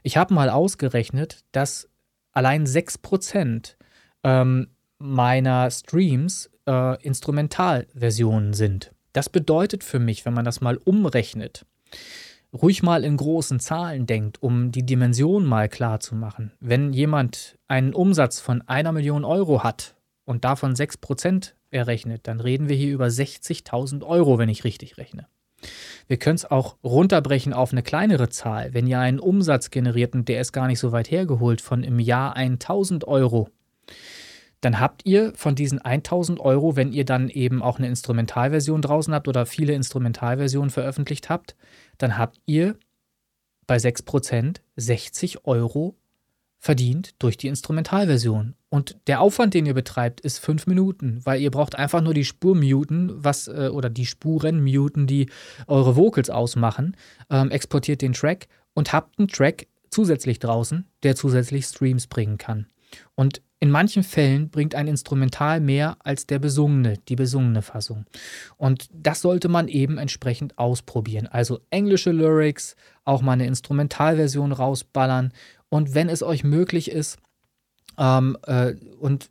[0.04, 1.90] Ich habe mal ausgerechnet, dass
[2.32, 3.76] allein 6%
[4.24, 4.68] ähm,
[5.00, 8.94] meiner Streams äh, Instrumentalversionen sind.
[9.14, 11.66] Das bedeutet für mich, wenn man das mal umrechnet,
[12.54, 16.52] ruhig mal in großen Zahlen denkt, um die Dimension mal klar zu machen.
[16.60, 22.70] Wenn jemand einen Umsatz von einer Million Euro hat und davon 6% errechnet, dann reden
[22.70, 25.28] wir hier über 60.000 Euro, wenn ich richtig rechne.
[26.08, 28.74] Wir können es auch runterbrechen auf eine kleinere Zahl.
[28.74, 32.00] Wenn ihr einen Umsatz generiert und der ist gar nicht so weit hergeholt von im
[32.00, 33.50] Jahr 1000 Euro,
[34.62, 39.14] dann habt ihr von diesen 1000 Euro, wenn ihr dann eben auch eine Instrumentalversion draußen
[39.14, 41.56] habt oder viele Instrumentalversionen veröffentlicht habt,
[41.98, 42.78] dann habt ihr
[43.66, 45.96] bei 6% 60 Euro
[46.60, 48.56] verdient durch die Instrumentalversion.
[48.74, 52.24] Und der Aufwand, den ihr betreibt, ist fünf Minuten, weil ihr braucht einfach nur die
[52.24, 55.30] Spur muten, was, äh, oder die Spuren muten, die
[55.68, 56.96] eure Vocals ausmachen,
[57.30, 62.68] ähm, exportiert den Track und habt einen Track zusätzlich draußen, der zusätzlich Streams bringen kann.
[63.14, 68.06] Und in manchen Fällen bringt ein Instrumental mehr als der besungene, die besungene Fassung.
[68.56, 71.28] Und das sollte man eben entsprechend ausprobieren.
[71.28, 75.34] Also englische Lyrics, auch mal eine Instrumentalversion rausballern.
[75.68, 77.18] Und wenn es euch möglich ist
[78.02, 79.30] ähm, äh, und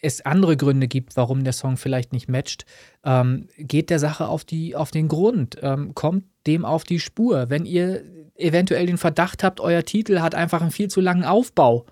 [0.00, 2.64] es andere Gründe gibt, warum der Song vielleicht nicht matcht,
[3.04, 7.50] ähm, geht der Sache auf, die, auf den Grund, ähm, kommt dem auf die Spur.
[7.50, 8.02] Wenn ihr
[8.34, 11.86] eventuell den Verdacht habt, euer Titel hat einfach einen viel zu langen Aufbau,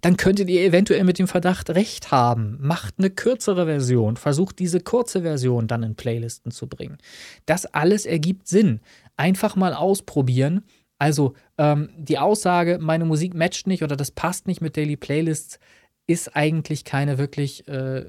[0.00, 2.58] dann könntet ihr eventuell mit dem Verdacht recht haben.
[2.60, 6.98] Macht eine kürzere Version, versucht diese kurze Version dann in Playlisten zu bringen.
[7.46, 8.80] Das alles ergibt Sinn.
[9.16, 10.64] Einfach mal ausprobieren.
[11.02, 15.58] Also ähm, die Aussage, meine Musik matcht nicht oder das passt nicht mit Daily Playlists,
[16.06, 18.04] ist eigentlich keine wirklich äh,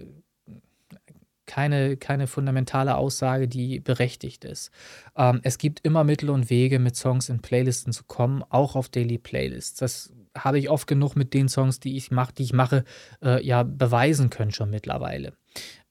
[1.48, 4.70] keine, keine fundamentale Aussage, die berechtigt ist.
[5.18, 8.90] Ähm, es gibt immer Mittel und Wege, mit Songs in Playlisten zu kommen, auch auf
[8.90, 9.80] Daily Playlists.
[9.80, 12.84] Das habe ich oft genug mit den Songs, die ich mache, die ich mache,
[13.24, 15.34] äh, ja beweisen können schon mittlerweile.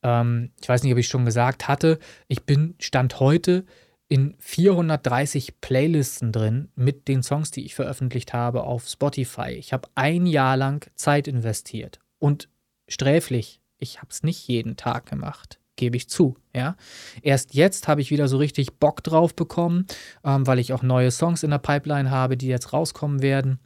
[0.05, 3.65] Ähm, ich weiß nicht, ob ich schon gesagt hatte, ich bin Stand heute
[4.13, 9.53] in 430 Playlisten drin mit den Songs, die ich veröffentlicht habe auf Spotify.
[9.53, 12.51] Ich habe ein Jahr lang Zeit investiert und
[12.89, 13.63] sträflich.
[13.79, 16.37] Ich habe es nicht jeden Tag gemacht gebe ich zu.
[16.55, 16.77] Ja?
[17.23, 19.87] Erst jetzt habe ich wieder so richtig Bock drauf bekommen,
[20.23, 23.59] ähm, weil ich auch neue Songs in der Pipeline habe, die jetzt rauskommen werden.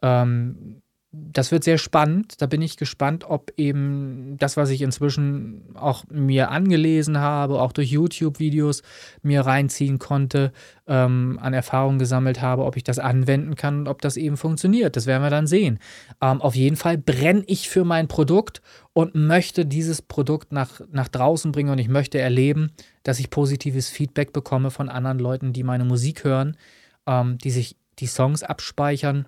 [0.00, 2.42] Ähm, das wird sehr spannend.
[2.42, 7.72] Da bin ich gespannt, ob eben das, was ich inzwischen auch mir angelesen habe, auch
[7.72, 8.82] durch YouTube-Videos
[9.22, 10.52] mir reinziehen konnte,
[10.86, 14.96] ähm, an Erfahrungen gesammelt habe, ob ich das anwenden kann und ob das eben funktioniert.
[14.96, 15.78] Das werden wir dann sehen.
[16.20, 18.60] Ähm, auf jeden Fall brenne ich für mein Produkt
[18.92, 23.88] und möchte dieses Produkt nach, nach draußen bringen und ich möchte erleben, dass ich positives
[23.88, 26.58] Feedback bekomme von anderen Leuten, die meine Musik hören,
[27.06, 29.26] ähm, die sich die Songs abspeichern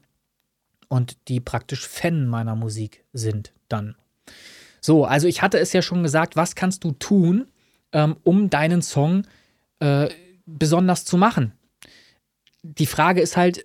[0.91, 3.95] und die praktisch Fan meiner Musik sind dann.
[4.81, 7.47] So, also ich hatte es ja schon gesagt, was kannst du tun,
[7.93, 9.27] ähm, um deinen Song
[9.79, 10.09] äh,
[10.47, 11.53] besonders zu machen?
[12.63, 13.63] Die Frage ist halt,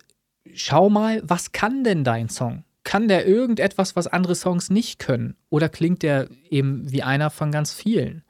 [0.54, 2.64] schau mal, was kann denn dein Song?
[2.84, 5.36] Kann der irgendetwas, was andere Songs nicht können?
[5.50, 8.22] Oder klingt der eben wie einer von ganz vielen?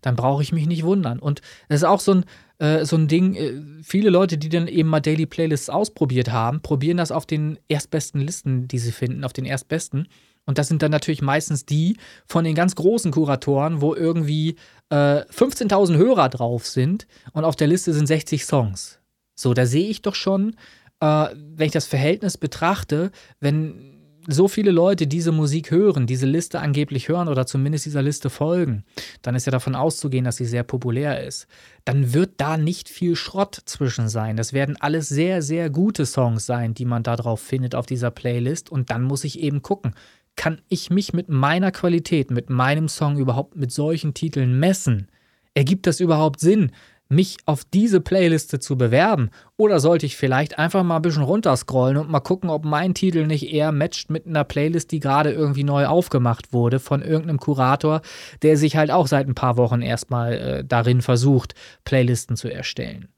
[0.00, 1.18] Dann brauche ich mich nicht wundern.
[1.18, 2.24] Und das ist auch so ein,
[2.58, 6.60] äh, so ein Ding, äh, viele Leute, die dann eben mal Daily Playlists ausprobiert haben,
[6.60, 10.08] probieren das auf den erstbesten Listen, die sie finden, auf den erstbesten.
[10.46, 14.56] Und das sind dann natürlich meistens die von den ganz großen Kuratoren, wo irgendwie
[14.90, 19.00] äh, 15.000 Hörer drauf sind und auf der Liste sind 60 Songs.
[19.34, 20.54] So, da sehe ich doch schon,
[21.00, 23.94] äh, wenn ich das Verhältnis betrachte, wenn
[24.26, 28.84] so viele Leute diese Musik hören, diese Liste angeblich hören oder zumindest dieser Liste folgen,
[29.22, 31.46] dann ist ja davon auszugehen, dass sie sehr populär ist.
[31.84, 34.36] Dann wird da nicht viel Schrott zwischen sein.
[34.36, 38.10] Das werden alles sehr, sehr gute Songs sein, die man da drauf findet auf dieser
[38.10, 38.70] Playlist.
[38.70, 39.94] Und dann muss ich eben gucken,
[40.36, 45.08] kann ich mich mit meiner Qualität, mit meinem Song überhaupt mit solchen Titeln messen?
[45.54, 46.72] Ergibt das überhaupt Sinn?
[47.14, 49.30] Mich auf diese Playliste zu bewerben?
[49.56, 53.26] Oder sollte ich vielleicht einfach mal ein bisschen runterscrollen und mal gucken, ob mein Titel
[53.26, 58.02] nicht eher matcht mit einer Playlist, die gerade irgendwie neu aufgemacht wurde von irgendeinem Kurator,
[58.42, 63.08] der sich halt auch seit ein paar Wochen erstmal äh, darin versucht, Playlisten zu erstellen.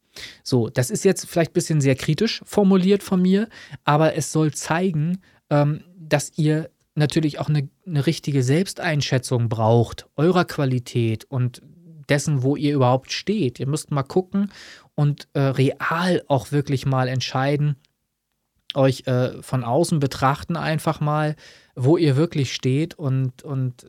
[0.43, 3.49] So, das ist jetzt vielleicht ein bisschen sehr kritisch formuliert von mir,
[3.85, 5.19] aber es soll zeigen,
[5.51, 11.63] ähm, dass ihr natürlich auch eine, eine richtige Selbsteinschätzung braucht, eurer Qualität und
[12.09, 13.61] dessen, wo ihr überhaupt steht.
[13.61, 14.53] Ihr müsst mal gucken
[14.95, 17.77] und äh, real auch wirklich mal entscheiden,
[18.75, 21.37] euch äh, von außen betrachten einfach mal,
[21.75, 23.87] wo ihr wirklich steht und, und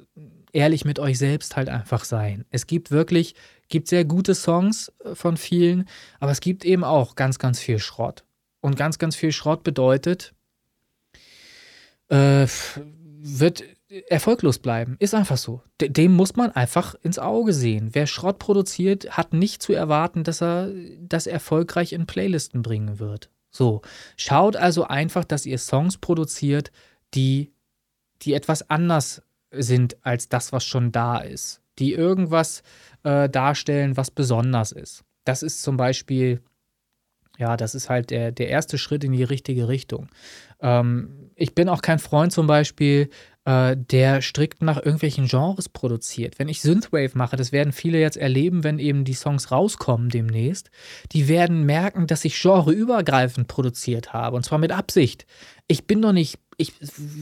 [0.53, 2.45] ehrlich mit euch selbst halt einfach sein.
[2.49, 3.35] Es gibt wirklich,
[3.69, 5.87] gibt sehr gute Songs äh, von vielen,
[6.19, 8.23] aber es gibt eben auch ganz, ganz viel Schrott.
[8.59, 10.33] Und ganz, ganz viel Schrott bedeutet,
[12.09, 12.47] äh,
[13.19, 13.63] wird
[14.07, 14.97] erfolglos bleiben.
[14.99, 15.61] Ist einfach so.
[15.81, 17.89] Dem muss man einfach ins Auge sehen.
[17.93, 23.29] Wer Schrott produziert, hat nicht zu erwarten, dass er das erfolgreich in Playlisten bringen wird.
[23.49, 23.81] So,
[24.17, 26.71] schaut also einfach, dass ihr Songs produziert,
[27.13, 27.51] die,
[28.21, 29.21] die etwas anders
[29.51, 31.61] sind als das, was schon da ist.
[31.79, 32.63] Die irgendwas
[33.03, 35.03] äh, darstellen, was besonders ist.
[35.23, 36.41] Das ist zum Beispiel,
[37.37, 40.09] ja, das ist halt der, der erste Schritt in die richtige Richtung.
[40.59, 43.09] Ähm, ich bin auch kein Freund zum Beispiel
[43.47, 46.37] äh, der strikt nach irgendwelchen Genres produziert.
[46.37, 50.69] Wenn ich Synthwave mache, das werden viele jetzt erleben, wenn eben die Songs rauskommen demnächst,
[51.13, 55.25] die werden merken, dass ich genreübergreifend produziert habe und zwar mit Absicht.
[55.69, 56.73] Ich bin doch nicht ich,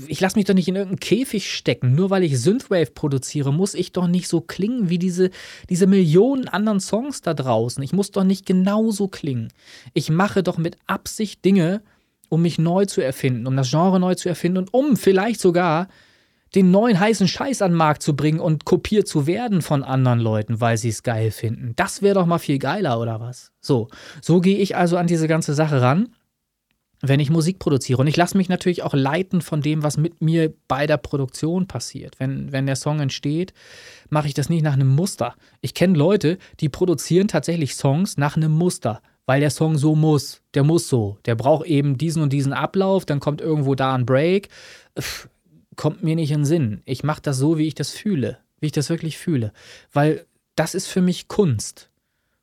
[0.08, 1.94] ich lasse mich doch nicht in irgendeinen Käfig stecken.
[1.94, 5.30] Nur weil ich Synthwave produziere, muss ich doch nicht so klingen wie diese,
[5.70, 7.84] diese Millionen anderen Songs da draußen.
[7.84, 9.52] Ich muss doch nicht genauso klingen.
[9.94, 11.82] Ich mache doch mit Absicht Dinge,
[12.30, 15.90] um mich neu zu erfinden, um das Genre neu zu erfinden und um vielleicht sogar
[16.56, 20.20] den neuen heißen Scheiß an den Markt zu bringen und kopiert zu werden von anderen
[20.20, 21.74] Leuten, weil sie es geil finden.
[21.76, 23.52] Das wäre doch mal viel geiler, oder was?
[23.60, 23.89] So,
[24.22, 26.10] so gehe ich also an diese ganze Sache ran,
[27.02, 28.00] wenn ich Musik produziere.
[28.00, 31.68] Und ich lasse mich natürlich auch leiten von dem, was mit mir bei der Produktion
[31.68, 32.20] passiert.
[32.20, 33.54] Wenn, wenn der Song entsteht,
[34.10, 35.36] mache ich das nicht nach einem Muster.
[35.62, 40.41] Ich kenne Leute, die produzieren tatsächlich Songs nach einem Muster weil der Song so muss.
[40.54, 41.18] Der muss so.
[41.26, 44.50] Der braucht eben diesen und diesen Ablauf, dann kommt irgendwo da ein Break.
[45.76, 46.82] Kommt mir nicht in den Sinn.
[46.86, 49.52] Ich mache das so, wie ich das fühle, wie ich das wirklich fühle.
[49.92, 51.90] Weil das ist für mich Kunst.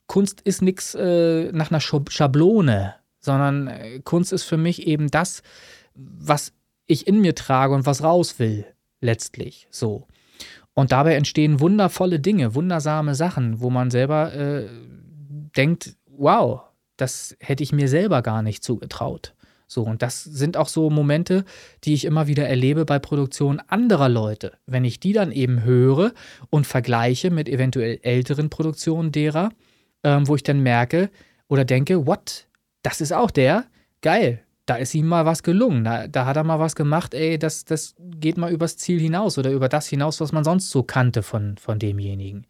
[0.07, 5.43] Kunst ist nichts äh, nach einer Schablone, sondern äh, Kunst ist für mich eben das,
[5.95, 6.53] was
[6.87, 8.67] ich in mir trage und was raus will,
[9.01, 10.07] letztlich so.
[10.75, 14.69] Und dabei entstehen wundervolle Dinge, wundersame Sachen, wo man selber äh,
[15.57, 16.63] denkt, wow,
[16.97, 19.35] das hätte ich mir selber gar nicht zugetraut.
[19.73, 21.45] So, und das sind auch so Momente,
[21.85, 24.53] die ich immer wieder erlebe bei Produktionen anderer Leute.
[24.67, 26.13] Wenn ich die dann eben höre
[26.51, 29.51] und vergleiche mit eventuell älteren Produktionen derer,
[30.05, 31.09] ähm, wo ich dann merke
[31.49, 32.49] oder denke, what?
[32.83, 33.65] Das ist auch der?
[34.03, 34.43] Geil.
[34.67, 35.85] Da ist ihm mal was gelungen.
[35.85, 39.39] Da, da hat er mal was gemacht, ey, das, das geht mal übers Ziel hinaus
[39.39, 42.47] oder über das hinaus, was man sonst so kannte von, von demjenigen.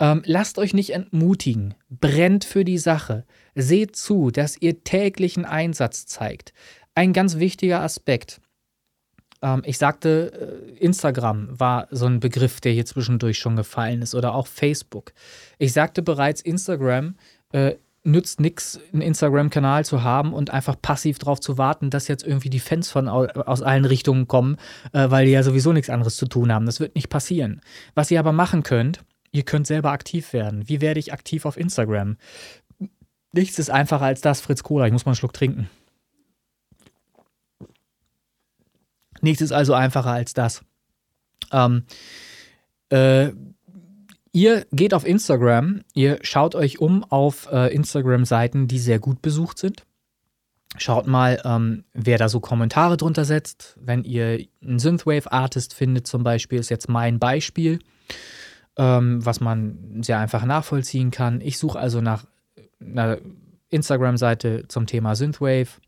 [0.00, 1.74] Ähm, lasst euch nicht entmutigen.
[1.88, 3.24] Brennt für die Sache.
[3.54, 6.52] Seht zu, dass ihr täglichen Einsatz zeigt.
[6.94, 8.40] Ein ganz wichtiger Aspekt.
[9.42, 14.14] Ähm, ich sagte, äh, Instagram war so ein Begriff, der hier zwischendurch schon gefallen ist
[14.14, 15.12] oder auch Facebook.
[15.58, 17.16] Ich sagte bereits, Instagram
[17.52, 22.26] äh, nützt nichts, einen Instagram-Kanal zu haben und einfach passiv darauf zu warten, dass jetzt
[22.26, 24.56] irgendwie die Fans von aus allen Richtungen kommen,
[24.92, 26.66] äh, weil die ja sowieso nichts anderes zu tun haben.
[26.66, 27.60] Das wird nicht passieren.
[27.94, 29.00] Was ihr aber machen könnt,
[29.34, 30.68] ihr könnt selber aktiv werden.
[30.68, 32.16] Wie werde ich aktiv auf Instagram?
[33.32, 34.86] Nichts ist einfacher als das, Fritz Cola.
[34.86, 35.68] Ich muss mal einen Schluck trinken.
[39.20, 40.62] Nichts ist also einfacher als das.
[41.50, 41.84] Ähm,
[42.90, 43.30] äh,
[44.30, 49.58] ihr geht auf Instagram, ihr schaut euch um auf äh, Instagram-Seiten, die sehr gut besucht
[49.58, 49.84] sind.
[50.76, 53.76] Schaut mal, ähm, wer da so Kommentare drunter setzt.
[53.80, 57.80] Wenn ihr einen Synthwave-Artist findet, zum Beispiel, ist jetzt mein Beispiel,
[58.76, 61.40] ähm, was man sehr einfach nachvollziehen kann.
[61.40, 62.24] Ich suche also nach
[62.80, 63.18] einer
[63.70, 65.80] Instagram-Seite zum Thema Synthwave,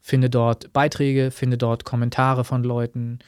[0.00, 3.20] finde dort Beiträge, finde dort Kommentare von Leuten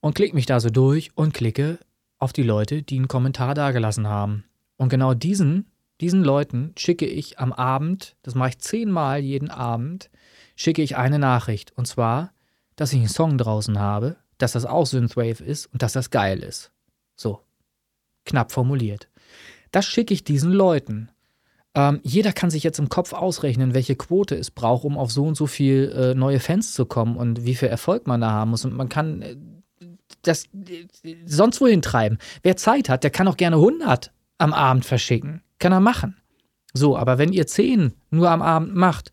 [0.00, 1.78] und klicke mich da so durch und klicke
[2.18, 4.44] auf die Leute, die einen Kommentar dagelassen haben.
[4.76, 5.66] Und genau diesen,
[6.00, 10.10] diesen Leuten schicke ich am Abend, das mache ich zehnmal jeden Abend,
[10.56, 11.72] schicke ich eine Nachricht.
[11.76, 12.32] Und zwar,
[12.76, 16.40] dass ich einen Song draußen habe, dass das auch Synthwave ist und dass das geil
[16.40, 16.72] ist.
[17.16, 17.40] So.
[18.24, 19.08] Knapp formuliert.
[19.70, 21.10] Das schicke ich diesen Leuten.
[21.74, 25.24] Ähm, jeder kann sich jetzt im Kopf ausrechnen, welche Quote es braucht, um auf so
[25.24, 28.50] und so viel äh, neue Fans zu kommen und wie viel Erfolg man da haben
[28.50, 28.64] muss.
[28.64, 29.36] Und man kann äh,
[30.22, 32.18] das äh, sonst wohin treiben.
[32.42, 35.42] Wer Zeit hat, der kann auch gerne 100 am Abend verschicken.
[35.58, 36.16] Kann er machen.
[36.74, 39.10] So, aber wenn ihr 10 nur am Abend macht,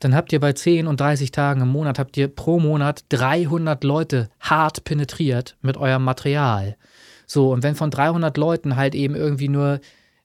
[0.00, 3.82] dann habt ihr bei 10 und 30 Tagen im Monat, habt ihr pro Monat 300
[3.82, 6.76] Leute hart penetriert mit eurem Material.
[7.28, 9.80] So, und wenn von 300 Leuten halt eben irgendwie nur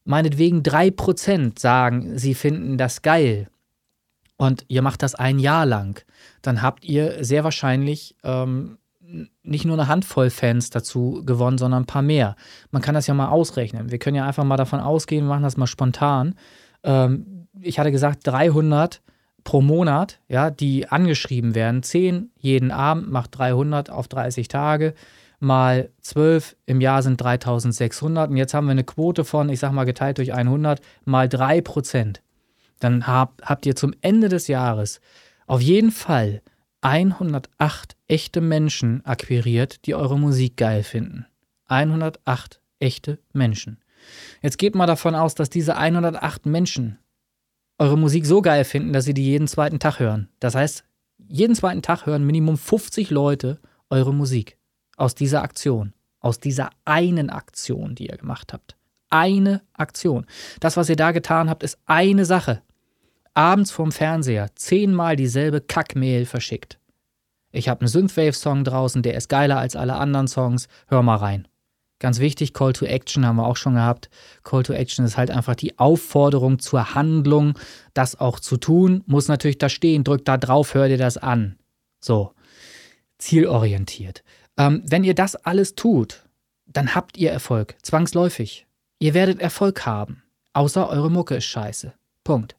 [0.06, 3.50] meinetwegen 3% sagen, sie finden das geil
[4.38, 6.04] und ihr macht das ein Jahr lang,
[6.42, 8.78] dann habt ihr sehr wahrscheinlich ähm,
[9.44, 12.36] nicht nur eine Handvoll Fans dazu gewonnen, sondern ein paar mehr.
[12.72, 13.92] Man kann das ja mal ausrechnen.
[13.92, 16.36] Wir können ja einfach mal davon ausgehen, wir machen das mal spontan.
[16.84, 19.02] Ähm, ich hatte gesagt, 300
[19.44, 21.84] pro Monat, ja, die angeschrieben werden.
[21.84, 24.94] 10 jeden Abend macht 300 auf 30 Tage
[25.44, 29.72] mal 12 im Jahr sind 3600 und jetzt haben wir eine Quote von, ich sag
[29.72, 32.22] mal geteilt durch 100, mal 3 Prozent.
[32.80, 35.00] Dann hab, habt ihr zum Ende des Jahres
[35.46, 36.42] auf jeden Fall
[36.82, 41.26] 108 echte Menschen akquiriert, die eure Musik geil finden.
[41.68, 43.80] 108 echte Menschen.
[44.42, 47.00] Jetzt geht mal davon aus, dass diese 108 Menschen
[47.78, 50.30] eure Musik so geil finden, dass sie die jeden zweiten Tag hören.
[50.40, 50.84] Das heißt,
[51.18, 54.58] jeden zweiten Tag hören Minimum 50 Leute eure Musik
[54.98, 58.76] aus dieser Aktion, aus dieser einen Aktion, die ihr gemacht habt.
[59.10, 60.26] Eine Aktion.
[60.60, 62.62] Das, was ihr da getan habt, ist eine Sache.
[63.34, 66.80] Abends vorm Fernseher zehnmal dieselbe Kackmail verschickt.
[67.52, 70.68] Ich habe einen Synthwave-Song draußen, der ist geiler als alle anderen Songs.
[70.88, 71.48] Hör mal rein.
[72.00, 74.10] Ganz wichtig, Call to Action haben wir auch schon gehabt.
[74.44, 77.58] Call to Action ist halt einfach die Aufforderung zur Handlung,
[77.94, 79.04] das auch zu tun.
[79.06, 81.58] Muss natürlich da stehen, drückt da drauf, hör dir das an.
[82.02, 82.34] So,
[83.20, 84.24] zielorientiert.
[84.58, 86.24] Ähm, wenn ihr das alles tut,
[86.66, 88.68] dann habt ihr Erfolg, zwangsläufig.
[89.00, 90.24] Ihr werdet Erfolg haben,
[90.54, 91.94] außer eure Mucke ist scheiße.
[92.24, 92.56] Punkt.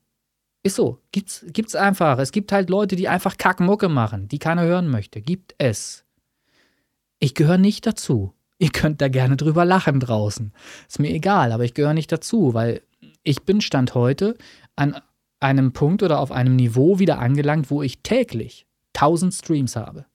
[0.62, 0.98] Ist so.
[1.12, 2.18] Gibt's, gibt's einfach.
[2.18, 5.20] Es gibt halt Leute, die einfach Kackmucke machen, die keiner hören möchte.
[5.20, 6.04] Gibt es.
[7.18, 8.32] Ich gehöre nicht dazu.
[8.58, 10.52] Ihr könnt da gerne drüber lachen draußen.
[10.88, 12.80] Ist mir egal, aber ich gehöre nicht dazu, weil
[13.22, 14.36] ich bin Stand heute
[14.74, 15.00] an
[15.38, 20.06] einem Punkt oder auf einem Niveau wieder angelangt, wo ich täglich 1000 Streams habe.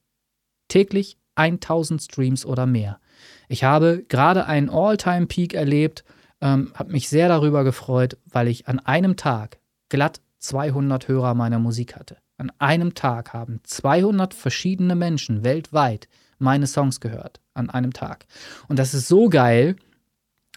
[0.67, 2.99] Täglich 1000 Streams oder mehr.
[3.47, 6.03] Ich habe gerade einen All-Time-Peak erlebt,
[6.41, 9.59] ähm, habe mich sehr darüber gefreut, weil ich an einem Tag
[9.89, 12.17] glatt 200 Hörer meiner Musik hatte.
[12.37, 18.25] An einem Tag haben 200 verschiedene Menschen weltweit meine Songs gehört an einem Tag.
[18.69, 19.75] Und das ist so geil,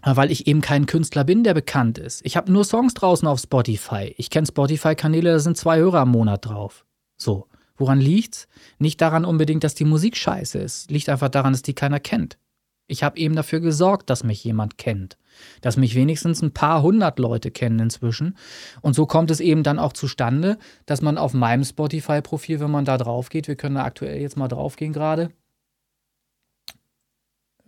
[0.05, 2.25] weil ich eben kein Künstler bin, der bekannt ist.
[2.25, 4.15] Ich habe nur Songs draußen auf Spotify.
[4.17, 6.85] Ich kenne Spotify-Kanäle, da sind zwei Hörer am Monat drauf.
[7.17, 7.47] So.
[7.77, 8.49] Woran liegt's?
[8.79, 10.91] Nicht daran unbedingt, dass die Musik scheiße ist.
[10.91, 12.39] Liegt einfach daran, dass die keiner kennt.
[12.87, 15.17] Ich habe eben dafür gesorgt, dass mich jemand kennt.
[15.63, 18.37] Dass mich wenigstens ein paar hundert Leute kennen inzwischen.
[18.83, 22.85] Und so kommt es eben dann auch zustande, dass man auf meinem Spotify-Profil, wenn man
[22.85, 25.31] da drauf geht, wir können da aktuell jetzt mal drauf gehen gerade,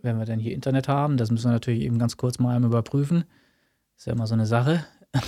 [0.01, 1.17] wenn wir denn hier Internet haben.
[1.17, 3.23] Das müssen wir natürlich eben ganz kurz mal überprüfen.
[3.97, 4.85] Ist ja immer so eine Sache.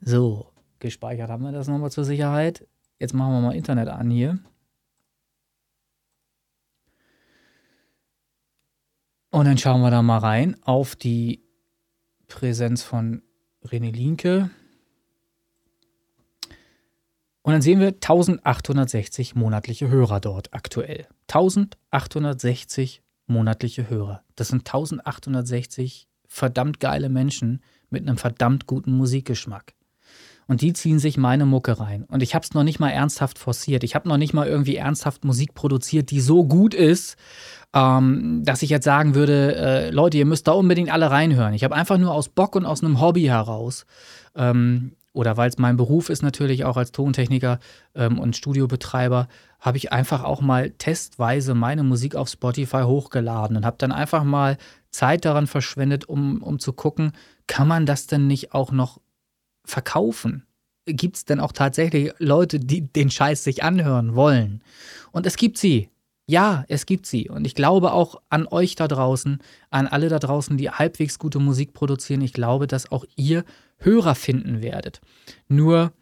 [0.00, 0.49] so,
[0.80, 2.66] gespeichert haben wir das nochmal zur Sicherheit.
[2.98, 4.38] Jetzt machen wir mal Internet an hier.
[9.30, 11.42] Und dann schauen wir da mal rein auf die
[12.26, 13.22] Präsenz von
[13.64, 14.50] René Linke.
[17.42, 21.06] Und dann sehen wir 1860 monatliche Hörer dort aktuell.
[21.28, 24.24] 1860 monatliche Hörer.
[24.34, 29.74] Das sind 1860 verdammt geile Menschen mit einem verdammt guten Musikgeschmack.
[30.50, 32.02] Und die ziehen sich meine Mucke rein.
[32.08, 33.84] Und ich habe es noch nicht mal ernsthaft forciert.
[33.84, 37.16] Ich habe noch nicht mal irgendwie ernsthaft Musik produziert, die so gut ist,
[37.72, 41.54] ähm, dass ich jetzt sagen würde, äh, Leute, ihr müsst da unbedingt alle reinhören.
[41.54, 43.86] Ich habe einfach nur aus Bock und aus einem Hobby heraus
[44.34, 47.60] ähm, oder weil es mein Beruf ist natürlich auch als Tontechniker
[47.94, 49.28] ähm, und Studiobetreiber,
[49.60, 54.24] habe ich einfach auch mal testweise meine Musik auf Spotify hochgeladen und habe dann einfach
[54.24, 54.58] mal
[54.90, 57.12] Zeit daran verschwendet, um, um zu gucken,
[57.46, 58.98] kann man das denn nicht auch noch
[59.64, 60.46] verkaufen?
[60.86, 64.62] Gibt es denn auch tatsächlich Leute, die den Scheiß sich anhören wollen?
[65.12, 65.90] Und es gibt sie.
[66.26, 67.28] Ja, es gibt sie.
[67.28, 71.40] Und ich glaube auch an euch da draußen, an alle da draußen, die halbwegs gute
[71.40, 72.20] Musik produzieren.
[72.22, 73.44] Ich glaube, dass auch ihr
[73.78, 75.00] Hörer finden werdet.
[75.48, 75.92] Nur,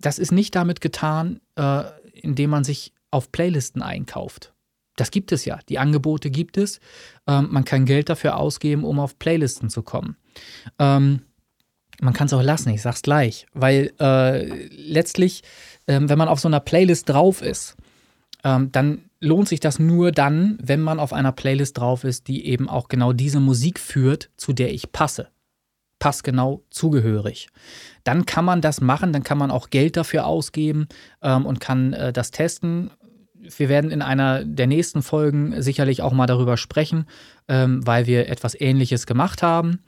[0.00, 1.82] das ist nicht damit getan, äh,
[2.14, 4.54] indem man sich auf Playlisten einkauft.
[4.96, 5.58] Das gibt es ja.
[5.68, 6.80] Die Angebote gibt es.
[7.26, 10.16] Ähm, man kann Geld dafür ausgeben, um auf Playlisten zu kommen.
[10.78, 11.20] Ähm,
[12.00, 13.46] man kann es auch lassen, ich sag's gleich.
[13.52, 15.42] Weil äh, letztlich,
[15.86, 17.76] äh, wenn man auf so einer Playlist drauf ist,
[18.42, 22.46] ähm, dann lohnt sich das nur dann, wenn man auf einer Playlist drauf ist, die
[22.46, 25.28] eben auch genau diese Musik führt, zu der ich passe.
[25.98, 27.48] Passgenau zugehörig.
[28.02, 30.88] Dann kann man das machen, dann kann man auch Geld dafür ausgeben
[31.22, 32.90] ähm, und kann äh, das testen.
[33.34, 37.06] Wir werden in einer der nächsten Folgen sicherlich auch mal darüber sprechen,
[37.48, 39.80] ähm, weil wir etwas Ähnliches gemacht haben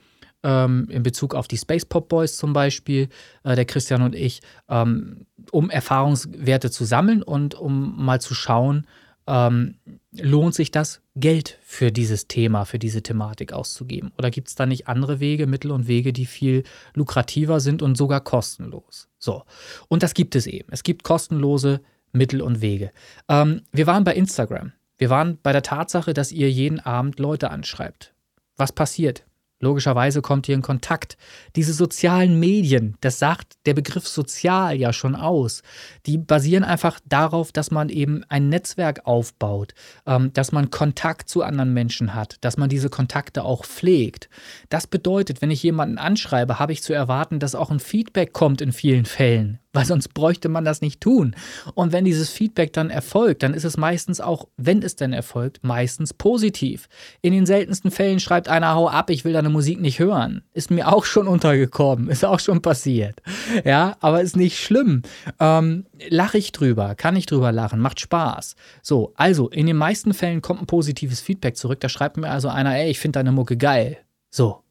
[0.46, 3.08] ähm, in Bezug auf die Space Pop Boys zum Beispiel,
[3.42, 8.86] äh, der Christian und ich, ähm, um Erfahrungswerte zu sammeln und um mal zu schauen,
[9.26, 9.74] ähm,
[10.12, 14.12] lohnt sich das, Geld für dieses Thema, für diese Thematik auszugeben?
[14.18, 16.62] Oder gibt es da nicht andere Wege, Mittel und Wege, die viel
[16.94, 19.08] lukrativer sind und sogar kostenlos?
[19.18, 19.42] So.
[19.88, 20.68] Und das gibt es eben.
[20.70, 21.80] Es gibt kostenlose
[22.12, 22.92] Mittel und Wege.
[23.28, 24.72] Ähm, wir waren bei Instagram.
[24.96, 28.14] Wir waren bei der Tatsache, dass ihr jeden Abend Leute anschreibt.
[28.56, 29.24] Was passiert?
[29.66, 31.16] Logischerweise kommt ihr in Kontakt.
[31.56, 35.64] Diese sozialen Medien, das sagt der Begriff sozial ja schon aus,
[36.06, 39.74] die basieren einfach darauf, dass man eben ein Netzwerk aufbaut,
[40.06, 44.28] ähm, dass man Kontakt zu anderen Menschen hat, dass man diese Kontakte auch pflegt.
[44.68, 48.60] Das bedeutet, wenn ich jemanden anschreibe, habe ich zu erwarten, dass auch ein Feedback kommt
[48.60, 51.36] in vielen Fällen weil sonst bräuchte man das nicht tun.
[51.74, 55.62] Und wenn dieses Feedback dann erfolgt, dann ist es meistens auch, wenn es denn erfolgt,
[55.62, 56.88] meistens positiv.
[57.20, 60.42] In den seltensten Fällen schreibt einer, hau ab, ich will deine Musik nicht hören.
[60.54, 63.20] Ist mir auch schon untergekommen, ist auch schon passiert.
[63.64, 65.02] Ja, aber ist nicht schlimm.
[65.38, 68.56] Ähm, lache ich drüber, kann ich drüber lachen, macht Spaß.
[68.82, 71.80] So, also in den meisten Fällen kommt ein positives Feedback zurück.
[71.80, 73.98] Da schreibt mir also einer, ey, ich finde deine Mucke geil.
[74.30, 74.62] So.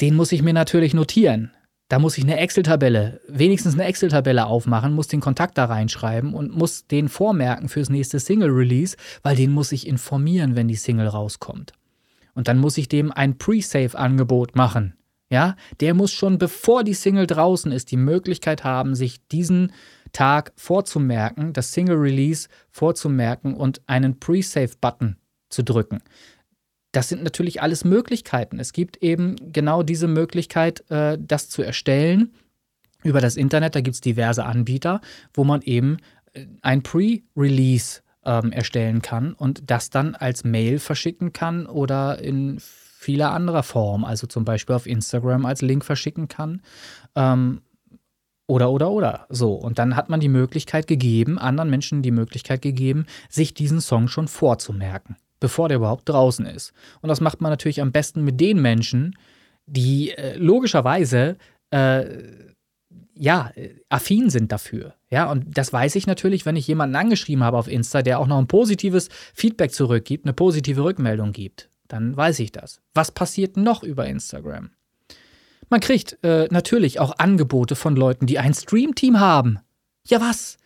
[0.00, 1.52] Den muss ich mir natürlich notieren.
[1.94, 6.52] Da muss ich eine Excel-Tabelle, wenigstens eine Excel-Tabelle aufmachen, muss den Kontakt da reinschreiben und
[6.52, 11.72] muss den vormerken fürs nächste Single-Release, weil den muss ich informieren, wenn die Single rauskommt.
[12.34, 14.94] Und dann muss ich dem ein Pre-Save-Angebot machen.
[15.30, 19.70] Ja, der muss schon bevor die Single draußen ist, die Möglichkeit haben, sich diesen
[20.10, 25.14] Tag vorzumerken, das Single-Release vorzumerken und einen Pre-Save-Button
[25.48, 26.00] zu drücken
[26.94, 28.60] das sind natürlich alles Möglichkeiten.
[28.60, 32.32] Es gibt eben genau diese Möglichkeit, äh, das zu erstellen
[33.02, 33.74] über das Internet.
[33.74, 35.00] Da gibt es diverse Anbieter,
[35.32, 35.98] wo man eben
[36.32, 42.58] äh, ein Pre-Release ähm, erstellen kann und das dann als Mail verschicken kann oder in
[42.60, 46.62] vieler anderer Form, also zum Beispiel auf Instagram als Link verschicken kann.
[47.16, 47.60] Ähm,
[48.46, 49.26] oder, oder, oder.
[49.30, 49.54] So.
[49.54, 54.06] Und dann hat man die Möglichkeit gegeben, anderen Menschen die Möglichkeit gegeben, sich diesen Song
[54.06, 56.72] schon vorzumerken bevor der überhaupt draußen ist.
[57.02, 59.14] Und das macht man natürlich am besten mit den Menschen,
[59.66, 61.36] die äh, logischerweise
[61.68, 62.06] äh,
[63.14, 63.52] ja,
[63.90, 64.94] affin sind dafür.
[65.10, 68.26] Ja, und das weiß ich natürlich, wenn ich jemanden angeschrieben habe auf Insta, der auch
[68.26, 71.68] noch ein positives Feedback zurückgibt, eine positive Rückmeldung gibt.
[71.88, 72.80] Dann weiß ich das.
[72.94, 74.70] Was passiert noch über Instagram?
[75.68, 79.58] Man kriegt äh, natürlich auch Angebote von Leuten, die ein Streamteam haben.
[80.06, 80.56] Ja, was?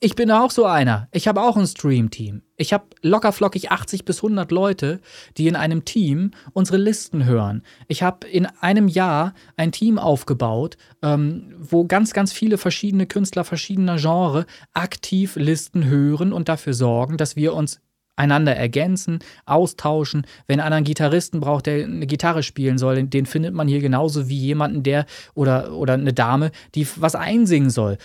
[0.00, 1.08] Ich bin auch so einer.
[1.10, 2.42] Ich habe auch ein Stream-Team.
[2.56, 5.00] Ich habe lockerflockig 80 bis 100 Leute,
[5.36, 7.64] die in einem Team unsere Listen hören.
[7.88, 13.42] Ich habe in einem Jahr ein Team aufgebaut, ähm, wo ganz, ganz viele verschiedene Künstler
[13.42, 17.80] verschiedener Genre aktiv Listen hören und dafür sorgen, dass wir uns
[18.18, 20.26] einander ergänzen, austauschen.
[20.46, 24.28] Wenn einer einen Gitarristen braucht, der eine Gitarre spielen soll, den, findet man hier genauso
[24.28, 27.98] wie jemanden, der oder, oder eine Dame, die was einsingen soll.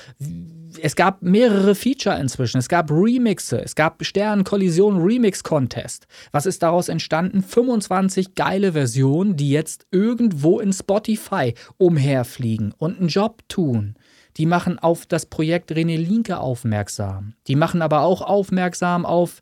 [0.81, 2.57] Es gab mehrere Feature inzwischen.
[2.57, 6.07] Es gab Remixe, es gab Sternenkollision Remix Contest.
[6.31, 7.43] Was ist daraus entstanden?
[7.43, 13.95] 25 geile Versionen, die jetzt irgendwo in Spotify umherfliegen und einen Job tun.
[14.37, 17.35] Die machen auf das Projekt René Linke aufmerksam.
[17.47, 19.41] Die machen aber auch aufmerksam auf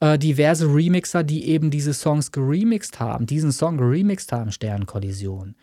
[0.00, 5.56] äh, diverse Remixer, die eben diese Songs geremixed haben, diesen Song geremixed haben, Sternkollision.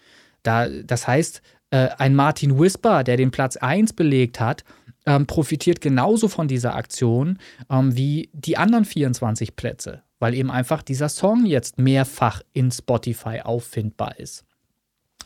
[0.43, 4.63] Da, das heißt, äh, ein Martin Whisper, der den Platz 1 belegt hat,
[5.05, 10.81] ähm, profitiert genauso von dieser Aktion ähm, wie die anderen 24 Plätze, weil eben einfach
[10.81, 14.45] dieser Song jetzt mehrfach in Spotify auffindbar ist.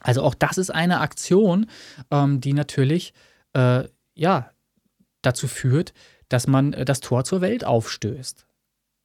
[0.01, 1.67] Also auch das ist eine Aktion,
[2.11, 3.13] ähm, die natürlich
[3.53, 4.51] äh, ja
[5.21, 5.93] dazu führt,
[6.29, 8.45] dass man äh, das Tor zur Welt aufstößt.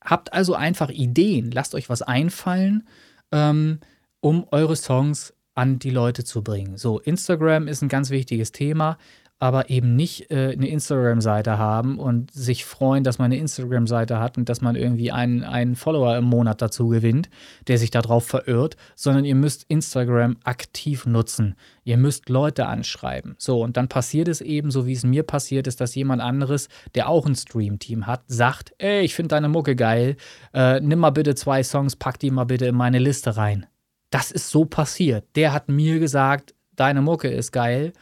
[0.05, 2.87] Habt also einfach Ideen, lasst euch was einfallen,
[3.33, 3.81] ähm,
[4.21, 6.77] um eure Songs an die Leute zu bringen.
[6.77, 8.99] So, Instagram ist ein ganz wichtiges Thema
[9.41, 14.39] aber eben nicht äh, eine Instagram-Seite haben und sich freuen, dass man eine Instagram-Seite hat
[14.39, 17.29] und dass man irgendwie einen, einen Follower im Monat dazu gewinnt,
[17.67, 21.57] der sich darauf verirrt, sondern ihr müsst Instagram aktiv nutzen.
[21.83, 23.35] Ihr müsst Leute anschreiben.
[23.39, 26.69] So, und dann passiert es eben, so wie es mir passiert ist, dass jemand anderes,
[26.95, 30.17] der auch ein Stream-Team hat, sagt, ey, ich finde deine Mucke geil,
[30.55, 33.67] äh, nimm mal bitte zwei Songs, pack die mal bitte in meine Liste rein.
[34.11, 35.25] Das ist so passiert.
[35.35, 37.93] Der hat mir gesagt, deine Mucke ist geil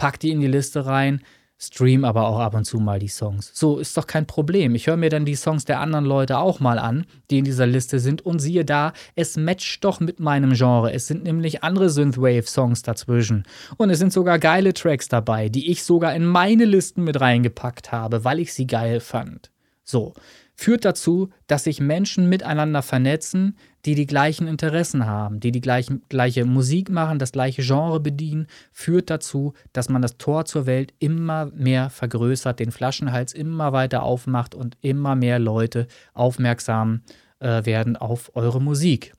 [0.00, 1.20] pack die in die Liste rein,
[1.58, 3.50] stream aber auch ab und zu mal die Songs.
[3.52, 4.74] So ist doch kein Problem.
[4.74, 7.66] Ich höre mir dann die Songs der anderen Leute auch mal an, die in dieser
[7.66, 10.90] Liste sind und siehe da, es matcht doch mit meinem Genre.
[10.90, 13.42] Es sind nämlich andere Synthwave-Songs dazwischen.
[13.76, 17.92] Und es sind sogar geile Tracks dabei, die ich sogar in meine Listen mit reingepackt
[17.92, 19.50] habe, weil ich sie geil fand.
[19.84, 20.14] So,
[20.54, 26.02] führt dazu, dass sich Menschen miteinander vernetzen, die die gleichen Interessen haben, die die gleichen,
[26.08, 30.92] gleiche Musik machen, das gleiche Genre bedienen, führt dazu, dass man das Tor zur Welt
[30.98, 37.02] immer mehr vergrößert, den Flaschenhals immer weiter aufmacht und immer mehr Leute aufmerksam
[37.38, 39.14] äh, werden auf eure Musik.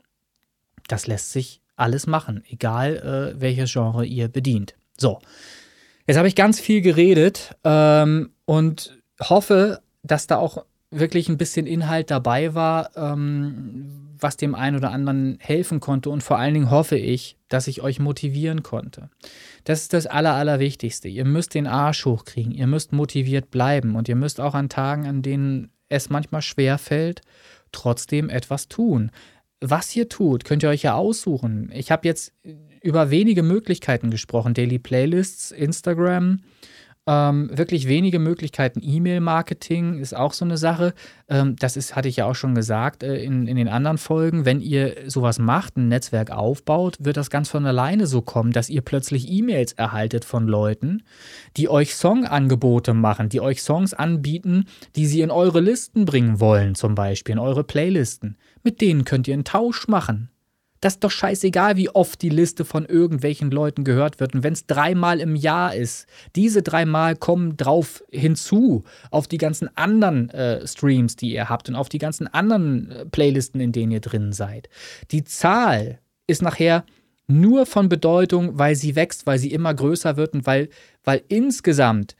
[0.87, 4.75] Das lässt sich alles machen, egal äh, welches Genre ihr bedient.
[4.97, 5.19] So,
[6.05, 11.65] jetzt habe ich ganz viel geredet ähm, und hoffe, dass da auch wirklich ein bisschen
[11.65, 16.69] Inhalt dabei war, ähm, was dem einen oder anderen helfen konnte und vor allen Dingen
[16.69, 19.09] hoffe ich, dass ich euch motivieren konnte.
[19.63, 21.07] Das ist das Aller, Allerwichtigste.
[21.07, 25.07] Ihr müsst den Arsch hochkriegen, ihr müsst motiviert bleiben und ihr müsst auch an Tagen,
[25.07, 27.21] an denen es manchmal schwer fällt,
[27.71, 29.11] trotzdem etwas tun.
[29.61, 31.71] Was ihr tut, könnt ihr euch ja aussuchen.
[31.73, 32.33] Ich habe jetzt
[32.81, 34.53] über wenige Möglichkeiten gesprochen.
[34.53, 36.41] Daily Playlists, Instagram,
[37.07, 38.79] Ähm, wirklich wenige Möglichkeiten.
[38.83, 40.93] E-Mail-Marketing ist auch so eine Sache.
[41.29, 44.45] Ähm, das ist, hatte ich ja auch schon gesagt äh, in, in den anderen Folgen.
[44.45, 48.69] Wenn ihr sowas macht, ein Netzwerk aufbaut, wird das ganz von alleine so kommen, dass
[48.69, 51.01] ihr plötzlich E-Mails erhaltet von Leuten,
[51.57, 56.75] die euch Songangebote machen, die euch Songs anbieten, die sie in eure Listen bringen wollen,
[56.75, 58.37] zum Beispiel in eure Playlisten.
[58.63, 60.30] Mit denen könnt ihr einen Tausch machen.
[60.81, 64.33] Das ist doch scheißegal, wie oft die Liste von irgendwelchen Leuten gehört wird.
[64.33, 69.69] Und wenn es dreimal im Jahr ist, diese dreimal kommen drauf hinzu auf die ganzen
[69.77, 73.91] anderen äh, Streams, die ihr habt und auf die ganzen anderen äh, Playlisten, in denen
[73.91, 74.69] ihr drin seid.
[75.11, 76.83] Die Zahl ist nachher
[77.27, 80.69] nur von Bedeutung, weil sie wächst, weil sie immer größer wird und weil,
[81.03, 82.15] weil insgesamt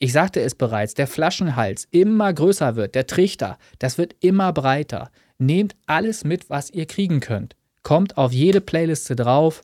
[0.00, 5.12] ich sagte es bereits, der Flaschenhals immer größer wird, der Trichter, das wird immer breiter.
[5.38, 9.62] Nehmt alles mit, was ihr kriegen könnt kommt auf jede Playliste drauf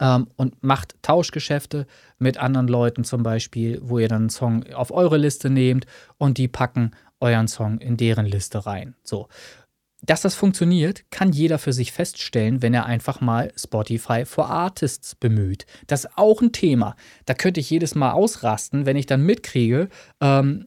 [0.00, 1.86] ähm, und macht Tauschgeschäfte
[2.18, 5.86] mit anderen Leuten zum Beispiel, wo ihr dann einen Song auf eure Liste nehmt
[6.18, 8.94] und die packen euren Song in deren Liste rein.
[9.02, 9.28] So.
[10.04, 15.14] Dass das funktioniert, kann jeder für sich feststellen, wenn er einfach mal Spotify for Artists
[15.14, 15.64] bemüht.
[15.86, 16.96] Das ist auch ein Thema.
[17.24, 19.88] Da könnte ich jedes Mal ausrasten, wenn ich dann mitkriege,
[20.20, 20.66] ähm,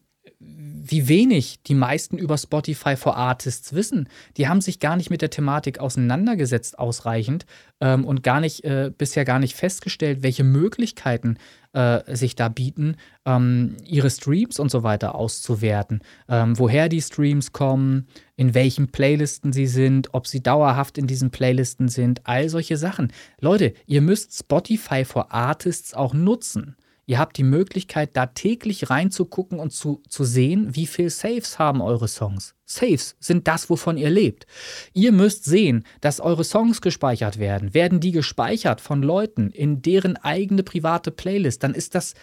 [0.87, 4.07] wie wenig die meisten über Spotify for Artists wissen.
[4.37, 7.45] Die haben sich gar nicht mit der Thematik auseinandergesetzt ausreichend
[7.81, 11.37] ähm, und gar nicht äh, bisher gar nicht festgestellt, welche Möglichkeiten
[11.73, 17.51] äh, sich da bieten, ähm, ihre Streams und so weiter auszuwerten, ähm, woher die Streams
[17.51, 22.77] kommen, in welchen Playlisten sie sind, ob sie dauerhaft in diesen Playlisten sind, all solche
[22.77, 23.11] Sachen.
[23.41, 26.75] Leute, ihr müsst Spotify for Artists auch nutzen.
[27.07, 31.81] Ihr habt die Möglichkeit, da täglich reinzugucken und zu, zu sehen, wie viel Saves haben
[31.81, 32.55] eure Songs.
[32.65, 34.47] Saves sind das, wovon ihr lebt.
[34.93, 37.75] Ihr müsst sehen, dass eure Songs gespeichert werden.
[37.75, 42.15] Werden die gespeichert von Leuten in deren eigene private Playlist, dann ist das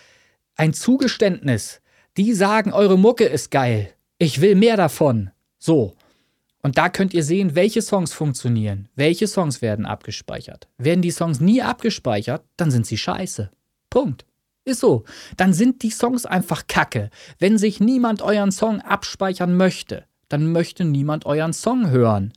[0.56, 1.80] ein Zugeständnis.
[2.16, 3.94] Die sagen, eure Mucke ist geil.
[4.18, 5.30] Ich will mehr davon.
[5.58, 5.94] So.
[6.60, 10.68] Und da könnt ihr sehen, welche Songs funktionieren, welche Songs werden abgespeichert.
[10.78, 13.50] Werden die Songs nie abgespeichert, dann sind sie scheiße.
[13.90, 14.24] Punkt.
[14.64, 15.04] Ist so.
[15.36, 17.10] Dann sind die Songs einfach kacke.
[17.38, 22.32] Wenn sich niemand euren Song abspeichern möchte, dann möchte niemand euren Song hören.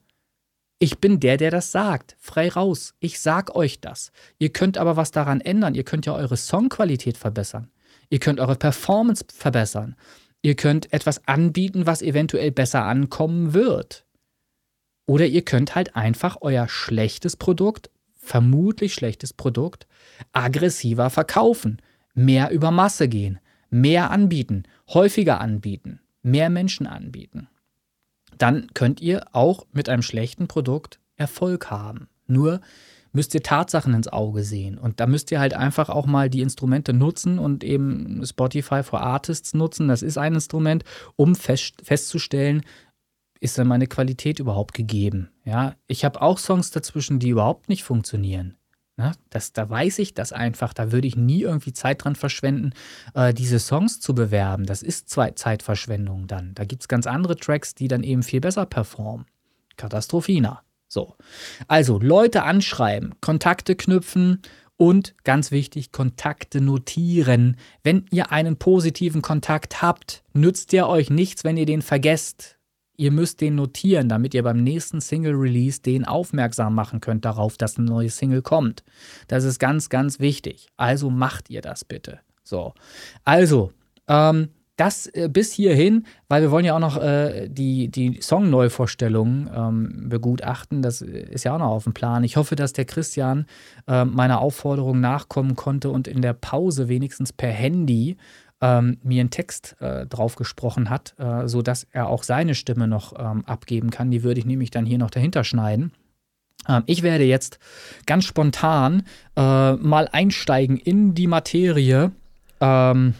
[0.79, 2.17] Ich bin der, der das sagt.
[2.19, 2.95] Frei raus.
[2.99, 4.11] Ich sag euch das.
[4.39, 5.75] Ihr könnt aber was daran ändern.
[5.75, 7.71] Ihr könnt ja eure Songqualität verbessern.
[8.09, 9.95] Ihr könnt eure Performance verbessern.
[10.41, 14.05] Ihr könnt etwas anbieten, was eventuell besser ankommen wird.
[15.07, 19.87] Oder ihr könnt halt einfach euer schlechtes Produkt, vermutlich schlechtes Produkt,
[20.33, 21.81] aggressiver verkaufen
[22.15, 23.39] mehr über Masse gehen,
[23.69, 27.47] mehr anbieten, häufiger anbieten, mehr Menschen anbieten.
[28.37, 32.09] Dann könnt ihr auch mit einem schlechten Produkt Erfolg haben.
[32.27, 32.59] Nur
[33.11, 34.77] müsst ihr Tatsachen ins Auge sehen.
[34.77, 39.01] Und da müsst ihr halt einfach auch mal die Instrumente nutzen und eben Spotify for
[39.01, 39.87] Artists nutzen.
[39.87, 40.83] Das ist ein Instrument,
[41.15, 42.63] um fest, festzustellen,
[43.39, 45.29] ist denn meine Qualität überhaupt gegeben?
[45.45, 48.57] Ja, ich habe auch Songs dazwischen, die überhaupt nicht funktionieren.
[48.97, 49.11] Ne?
[49.29, 50.73] Das, da weiß ich das einfach.
[50.73, 52.71] Da würde ich nie irgendwie Zeit dran verschwenden,
[53.13, 54.65] äh, diese Songs zu bewerben.
[54.65, 56.53] Das ist zwei Zeitverschwendung dann.
[56.55, 59.25] Da gibt es ganz andere Tracks, die dann eben viel besser performen.
[59.75, 60.61] Katastrophina.
[60.87, 61.15] So.
[61.67, 64.41] Also Leute anschreiben, Kontakte knüpfen
[64.77, 67.57] und ganz wichtig, Kontakte notieren.
[67.83, 72.57] Wenn ihr einen positiven Kontakt habt, nützt der euch nichts, wenn ihr den vergesst
[72.97, 77.77] ihr müsst den notieren, damit ihr beim nächsten Single-Release den aufmerksam machen könnt darauf, dass
[77.77, 78.83] eine neue Single kommt.
[79.27, 80.67] Das ist ganz, ganz wichtig.
[80.77, 82.19] Also macht ihr das bitte.
[82.43, 82.73] So.
[83.23, 83.71] Also,
[84.07, 89.49] ähm, das äh, bis hierhin, weil wir wollen ja auch noch äh, die, die Song-Neuvorstellungen
[89.55, 90.81] ähm, begutachten.
[90.81, 92.23] Das ist ja auch noch auf dem Plan.
[92.23, 93.45] Ich hoffe, dass der Christian
[93.87, 98.17] äh, meiner Aufforderung nachkommen konnte und in der Pause wenigstens per Handy
[98.61, 103.13] ähm, mir einen Text äh, drauf gesprochen hat, äh, sodass er auch seine Stimme noch
[103.17, 104.11] ähm, abgeben kann.
[104.11, 105.91] Die würde ich nämlich dann hier noch dahinter schneiden.
[106.67, 107.59] Ähm, ich werde jetzt
[108.05, 109.03] ganz spontan
[109.35, 112.11] äh, mal einsteigen in die Materie.
[112.61, 113.13] Ähm,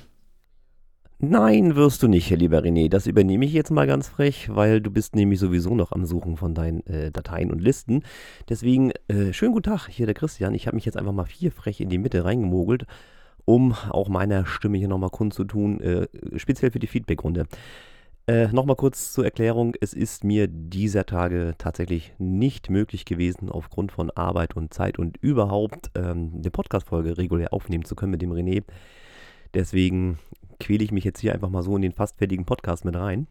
[1.20, 2.90] Nein, wirst du nicht, lieber René.
[2.90, 6.36] Das übernehme ich jetzt mal ganz frech, weil du bist nämlich sowieso noch am Suchen
[6.36, 8.04] von deinen äh, Dateien und Listen.
[8.50, 10.54] Deswegen, äh, schönen guten Tag, hier der Christian.
[10.54, 12.86] Ich habe mich jetzt einfach mal vier frech in die Mitte reingemogelt
[13.46, 17.46] um auch meiner Stimme hier nochmal kundzutun, äh, speziell für die Feedbackrunde.
[18.28, 19.76] Äh, nochmal kurz zur Erklärung.
[19.80, 25.18] Es ist mir dieser Tage tatsächlich nicht möglich gewesen, aufgrund von Arbeit und Zeit und
[25.18, 28.64] überhaupt ähm, eine Podcast-Folge regulär aufnehmen zu können mit dem René.
[29.54, 30.18] Deswegen
[30.60, 33.28] quäle ich mich jetzt hier einfach mal so in den fast fertigen Podcast mit rein.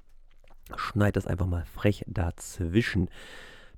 [0.77, 3.09] Schneid das einfach mal frech dazwischen.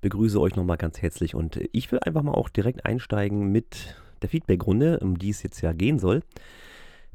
[0.02, 4.28] Begrüße euch nochmal ganz herzlich und ich will einfach mal auch direkt einsteigen mit der
[4.28, 6.22] Feedbackrunde, um die es jetzt ja gehen soll.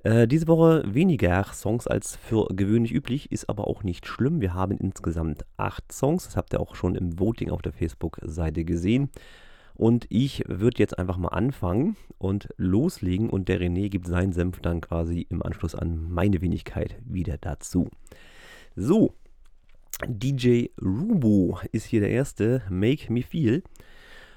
[0.03, 4.41] Äh, diese Woche weniger Songs als für gewöhnlich üblich, ist aber auch nicht schlimm.
[4.41, 8.65] Wir haben insgesamt acht Songs, das habt ihr auch schon im Voting auf der Facebook-Seite
[8.65, 9.09] gesehen.
[9.75, 14.59] Und ich würde jetzt einfach mal anfangen und loslegen und der René gibt seinen Senf
[14.59, 17.89] dann quasi im Anschluss an meine Wenigkeit wieder dazu.
[18.75, 19.13] So,
[20.07, 23.63] DJ Rubo ist hier der erste, Make Me Feel.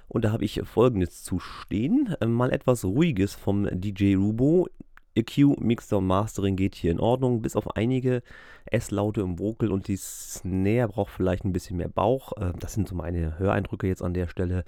[0.08, 2.14] Und da habe ich folgendes zu stehen.
[2.20, 4.68] Äh, mal etwas Ruhiges vom DJ Rubo.
[5.16, 8.22] EQ, Mixer und Mastering geht hier in Ordnung, bis auf einige
[8.66, 12.32] S-Laute im Vocal und die Snare braucht vielleicht ein bisschen mehr Bauch.
[12.36, 14.64] Äh, das sind so meine Höreindrücke jetzt an der Stelle.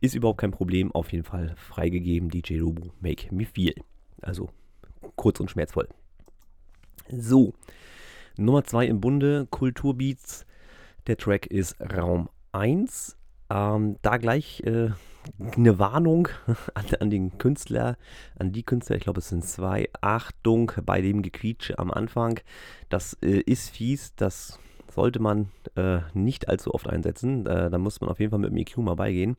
[0.00, 2.28] Ist überhaupt kein Problem, auf jeden Fall freigegeben.
[2.28, 3.74] DJ Rubo, Make Me Feel.
[4.20, 4.50] Also
[5.16, 5.88] kurz und schmerzvoll.
[7.08, 7.54] So,
[8.36, 10.46] Nummer 2 im Bunde, Kulturbeats.
[11.06, 13.16] Der Track ist Raum 1.
[13.52, 14.90] Ähm, da gleich äh,
[15.56, 16.28] eine Warnung
[16.74, 17.96] an, an, den Künstler,
[18.38, 19.88] an die Künstler, ich glaube es sind zwei.
[20.00, 22.40] Achtung bei dem Gequietsche am Anfang.
[22.88, 24.58] Das äh, ist fies, das
[24.90, 27.46] sollte man äh, nicht allzu oft einsetzen.
[27.46, 29.36] Äh, da muss man auf jeden Fall mit dem EQ mal beigehen.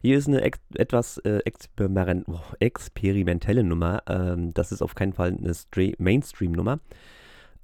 [0.00, 4.02] Hier ist eine ex etwas äh, experiment oh, experimentelle Nummer.
[4.08, 6.80] Ähm, das ist auf keinen Fall eine Mainstream-Nummer.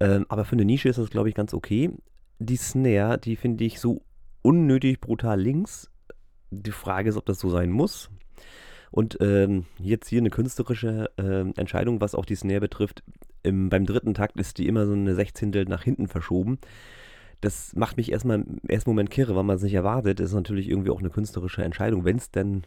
[0.00, 1.90] Ähm, aber für eine Nische ist das, glaube ich, ganz okay.
[2.38, 4.02] Die Snare, die finde ich so
[4.42, 5.90] unnötig brutal links.
[6.50, 8.10] Die Frage ist, ob das so sein muss.
[8.90, 13.02] Und ähm, jetzt hier eine künstlerische äh, Entscheidung, was auch die Snare betrifft.
[13.42, 16.58] Im, beim dritten Takt ist die immer so eine Sechzehntel nach hinten verschoben.
[17.40, 20.20] Das macht mich erstmal im ersten Moment kirre, weil man es nicht erwartet.
[20.20, 22.64] Das ist natürlich irgendwie auch eine künstlerische Entscheidung, wenn es denn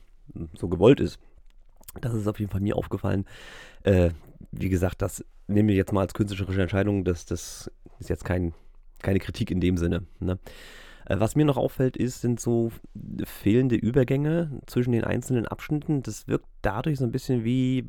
[0.53, 1.19] so gewollt ist.
[2.01, 3.25] Das ist auf jeden Fall mir aufgefallen.
[3.83, 4.09] Äh,
[4.51, 7.05] wie gesagt, das nehme ich jetzt mal als künstlerische Entscheidung.
[7.05, 8.53] Das, das ist jetzt kein,
[9.01, 10.03] keine Kritik in dem Sinne.
[10.19, 10.39] Ne?
[11.05, 12.71] Äh, was mir noch auffällt, ist, sind so
[13.23, 16.03] fehlende Übergänge zwischen den einzelnen Abschnitten.
[16.03, 17.85] Das wirkt dadurch so ein bisschen wie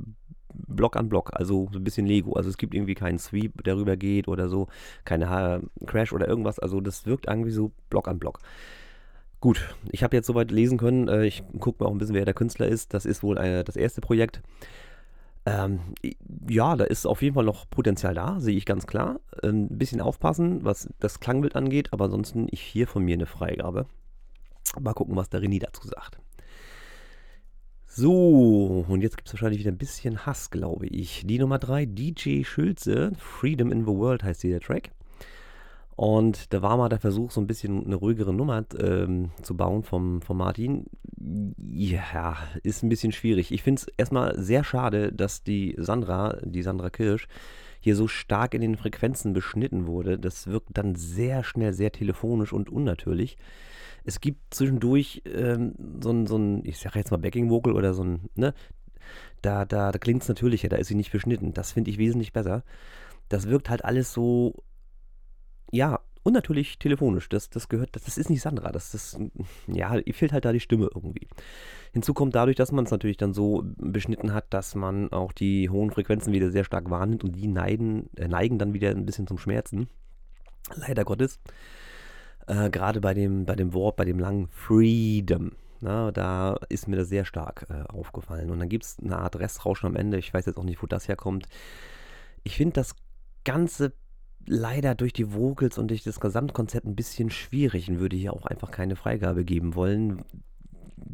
[0.52, 2.32] Block an Block, also so ein bisschen Lego.
[2.32, 4.68] Also es gibt irgendwie keinen Sweep, der rüber geht oder so,
[5.04, 6.58] keine Crash oder irgendwas.
[6.58, 8.40] Also das wirkt irgendwie so Block an Block.
[9.40, 11.08] Gut, ich habe jetzt soweit lesen können.
[11.08, 12.94] Äh, ich gucke mir auch ein bisschen, wer der Künstler ist.
[12.94, 14.42] Das ist wohl äh, das erste Projekt.
[15.46, 15.94] Ähm,
[16.48, 19.20] ja, da ist auf jeden Fall noch Potenzial da, sehe ich ganz klar.
[19.42, 23.26] Ein ähm, bisschen aufpassen, was das Klangbild angeht, aber ansonsten ich hier von mir eine
[23.26, 23.86] Freigabe.
[24.80, 26.18] Mal gucken, was der René dazu sagt.
[27.86, 31.22] So, und jetzt gibt es wahrscheinlich wieder ein bisschen Hass, glaube ich.
[31.26, 34.90] Die Nummer 3, DJ Schulze, Freedom in the World heißt dieser Track.
[35.96, 39.82] Und da war mal der Versuch, so ein bisschen eine ruhigere Nummer ähm, zu bauen
[39.82, 40.84] vom, vom Martin.
[41.58, 43.50] Ja, ist ein bisschen schwierig.
[43.50, 47.28] Ich finde es erstmal sehr schade, dass die Sandra, die Sandra Kirsch,
[47.80, 50.18] hier so stark in den Frequenzen beschnitten wurde.
[50.18, 53.38] Das wirkt dann sehr schnell, sehr telefonisch und unnatürlich.
[54.04, 58.04] Es gibt zwischendurch ähm, so ein, so ich sage jetzt mal Backing Vocal oder so
[58.04, 58.52] ein, ne?
[59.40, 61.54] Da, da, da klingt es natürlicher, da ist sie nicht beschnitten.
[61.54, 62.64] Das finde ich wesentlich besser.
[63.28, 64.54] Das wirkt halt alles so
[65.70, 67.28] ja, und natürlich telefonisch.
[67.28, 68.72] Das, das gehört, das, das ist nicht Sandra.
[68.72, 69.16] Das, das,
[69.68, 71.28] ja, ihr fehlt halt da die Stimme irgendwie.
[71.92, 75.70] Hinzu kommt dadurch, dass man es natürlich dann so beschnitten hat, dass man auch die
[75.70, 79.28] hohen Frequenzen wieder sehr stark wahrnimmt und die neigen, äh, neigen dann wieder ein bisschen
[79.28, 79.88] zum Schmerzen.
[80.74, 81.38] Leider Gottes.
[82.48, 85.52] Äh, Gerade bei dem, bei dem Wort, bei dem langen Freedom.
[85.80, 88.50] Na, da ist mir das sehr stark äh, aufgefallen.
[88.50, 90.18] Und dann gibt es eine Art Restrauschen am Ende.
[90.18, 91.46] Ich weiß jetzt auch nicht, wo das herkommt.
[92.42, 92.96] Ich finde das
[93.44, 93.92] Ganze
[94.46, 98.46] leider durch die Vocals und durch das Gesamtkonzept ein bisschen schwierig und würde hier auch
[98.46, 100.22] einfach keine Freigabe geben wollen.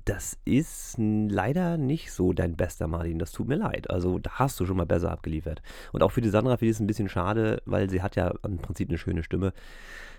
[0.04, 3.18] Das ist leider nicht so dein bester Martin.
[3.18, 3.90] Das tut mir leid.
[3.90, 5.62] Also da hast du schon mal besser abgeliefert.
[5.92, 8.32] Und auch für die Sandra finde ich es ein bisschen schade, weil sie hat ja
[8.44, 9.52] im Prinzip eine schöne Stimme.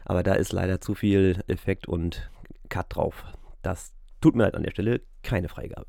[0.05, 2.29] Aber da ist leider zu viel Effekt und
[2.69, 3.25] Cut drauf.
[3.61, 5.01] Das tut mir leid an der Stelle.
[5.21, 5.87] Keine Freigabe.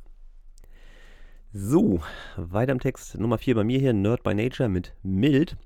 [1.53, 2.01] So,
[2.37, 3.17] weiter im Text.
[3.19, 5.57] Nummer 4 bei mir hier, Nerd by Nature mit Mild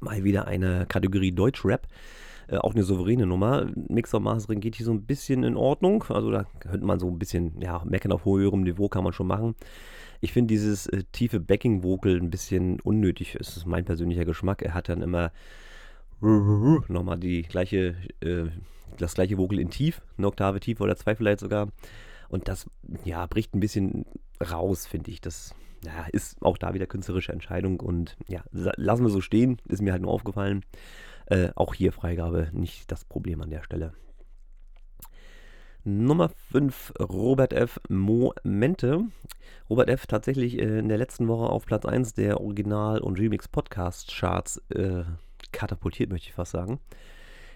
[0.00, 1.86] mal wieder eine Kategorie Deutschrap.
[2.48, 3.66] Äh, auch eine souveräne Nummer.
[3.88, 6.04] Mixer Mastering geht hier so ein bisschen in Ordnung.
[6.08, 9.26] Also da könnte man so ein bisschen, ja, meckern auf höherem Niveau kann man schon
[9.26, 9.54] machen.
[10.20, 13.36] Ich finde dieses äh, tiefe Backing-Vocal ein bisschen unnötig.
[13.38, 14.62] Das ist mein persönlicher Geschmack.
[14.62, 15.32] Er hat dann immer
[16.20, 18.44] nochmal die gleiche, äh,
[18.96, 21.68] das gleiche Vocal in tief, eine Oktave tiefer oder zwei vielleicht sogar.
[22.28, 22.66] Und das,
[23.04, 24.06] ja, bricht ein bisschen
[24.40, 25.20] raus, finde ich.
[25.20, 25.54] Das
[25.84, 29.92] ja, ist auch da wieder künstlerische Entscheidung und ja, lassen wir so stehen, ist mir
[29.92, 30.64] halt nur aufgefallen.
[31.26, 33.92] Äh, auch hier Freigabe nicht das Problem an der Stelle.
[35.84, 37.80] Nummer 5, Robert F.
[37.88, 39.04] Momente.
[39.68, 40.06] Robert F.
[40.06, 45.02] tatsächlich äh, in der letzten Woche auf Platz 1 der Original- und Remix-Podcast-Charts äh,
[45.50, 46.78] katapultiert, möchte ich fast sagen.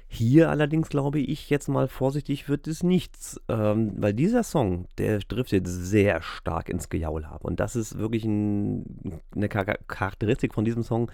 [0.09, 5.19] Hier allerdings glaube ich jetzt mal vorsichtig wird es nichts, ähm, weil dieser Song, der
[5.19, 7.45] driftet sehr stark ins Gejaul ab.
[7.45, 11.11] Und das ist wirklich ein, eine Charakteristik von diesem Song,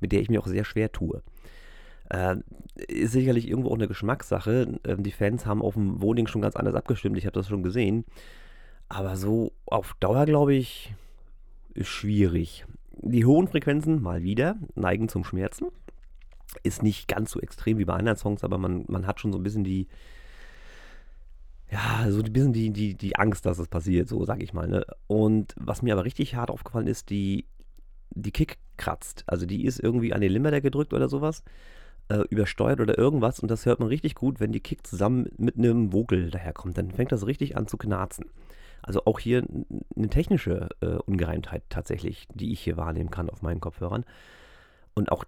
[0.00, 1.22] mit der ich mir auch sehr schwer tue.
[2.10, 2.36] Äh,
[2.88, 4.78] ist sicherlich irgendwo auch eine Geschmackssache.
[4.84, 7.62] Ähm, die Fans haben auf dem Voting schon ganz anders abgestimmt, ich habe das schon
[7.62, 8.04] gesehen.
[8.88, 10.94] Aber so auf Dauer, glaube ich,
[11.74, 12.64] ist schwierig.
[12.92, 15.66] Die hohen Frequenzen, mal wieder, neigen zum Schmerzen.
[16.62, 19.38] Ist nicht ganz so extrem wie bei anderen Songs, aber man, man hat schon so
[19.38, 19.88] ein bisschen die,
[21.70, 24.68] ja, so ein bisschen die, die, die Angst, dass es passiert, so sag ich mal.
[24.68, 24.86] Ne?
[25.06, 27.46] Und was mir aber richtig hart aufgefallen ist, die,
[28.10, 29.24] die Kick kratzt.
[29.26, 31.42] Also die ist irgendwie an den Limiter gedrückt oder sowas,
[32.08, 35.56] äh, übersteuert oder irgendwas und das hört man richtig gut, wenn die Kick zusammen mit
[35.56, 36.78] einem Vogel daherkommt.
[36.78, 38.26] Dann fängt das richtig an zu knarzen.
[38.82, 39.44] Also auch hier
[39.96, 44.04] eine technische äh, Ungereimtheit tatsächlich, die ich hier wahrnehmen kann auf meinen Kopfhörern.
[44.94, 45.24] Und auch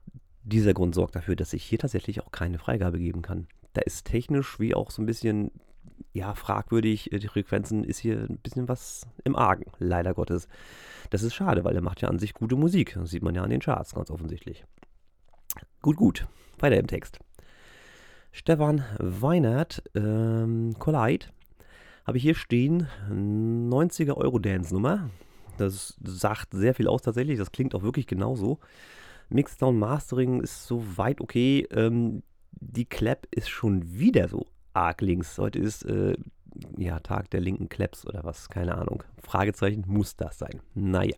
[0.49, 3.47] dieser Grund sorgt dafür, dass ich hier tatsächlich auch keine Freigabe geben kann.
[3.75, 5.51] Da ist technisch wie auch so ein bisschen,
[6.13, 10.49] ja, fragwürdig, äh, die Frequenzen ist hier ein bisschen was im Argen, leider Gottes.
[11.11, 12.95] Das ist schade, weil er macht ja an sich gute Musik.
[12.95, 14.65] Das sieht man ja an den Charts ganz offensichtlich.
[15.83, 16.27] Gut, gut.
[16.59, 17.19] Weiter im Text.
[18.33, 21.27] Stefan Weinert, ähm, Collide,
[22.07, 25.11] habe ich hier stehen, 90er Euro Dance-Nummer.
[25.57, 28.61] Das sagt sehr viel aus tatsächlich, das klingt auch wirklich genauso.
[29.31, 31.67] Mixdown Mastering ist soweit okay.
[31.71, 32.23] Ähm,
[32.53, 35.39] die Clap ist schon wieder so arg links.
[35.39, 36.17] Heute ist äh,
[36.77, 39.03] ja Tag der linken Claps oder was, keine Ahnung.
[39.23, 40.61] Fragezeichen, muss das sein?
[40.75, 41.17] Naja.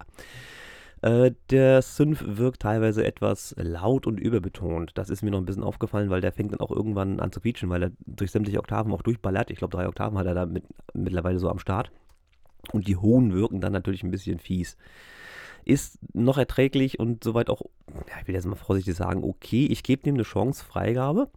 [1.03, 4.93] Äh, der Synth wirkt teilweise etwas laut und überbetont.
[4.97, 7.41] Das ist mir noch ein bisschen aufgefallen, weil der fängt dann auch irgendwann an zu
[7.41, 9.51] quietschen, weil er durch sämtliche Oktaven auch durchballert.
[9.51, 11.91] Ich glaube, drei Oktaven hat er da mit, mittlerweile so am Start.
[12.73, 14.77] Und die hohen wirken dann natürlich ein bisschen fies.
[15.65, 17.63] Ist noch erträglich und soweit auch,
[18.09, 21.29] ja, ich will jetzt mal vorsichtig sagen, okay, ich gebe dem eine Chance, Freigabe.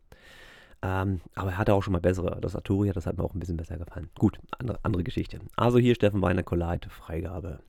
[0.81, 2.39] Ähm, aber er hatte auch schon mal bessere.
[2.41, 4.09] Das Arturia, das hat mir auch ein bisschen besser gefallen.
[4.19, 5.39] Gut, andere, andere Geschichte.
[5.55, 7.59] Also hier Steffen Weiner Collide, Freigabe.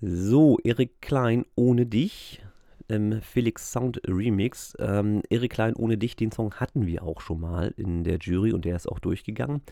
[0.00, 2.42] So, Erik Klein ohne dich.
[2.88, 4.76] Ähm, Felix Sound Remix.
[4.80, 8.52] Ähm, Erik Klein ohne dich, den Song hatten wir auch schon mal in der Jury
[8.52, 9.62] und der ist auch durchgegangen.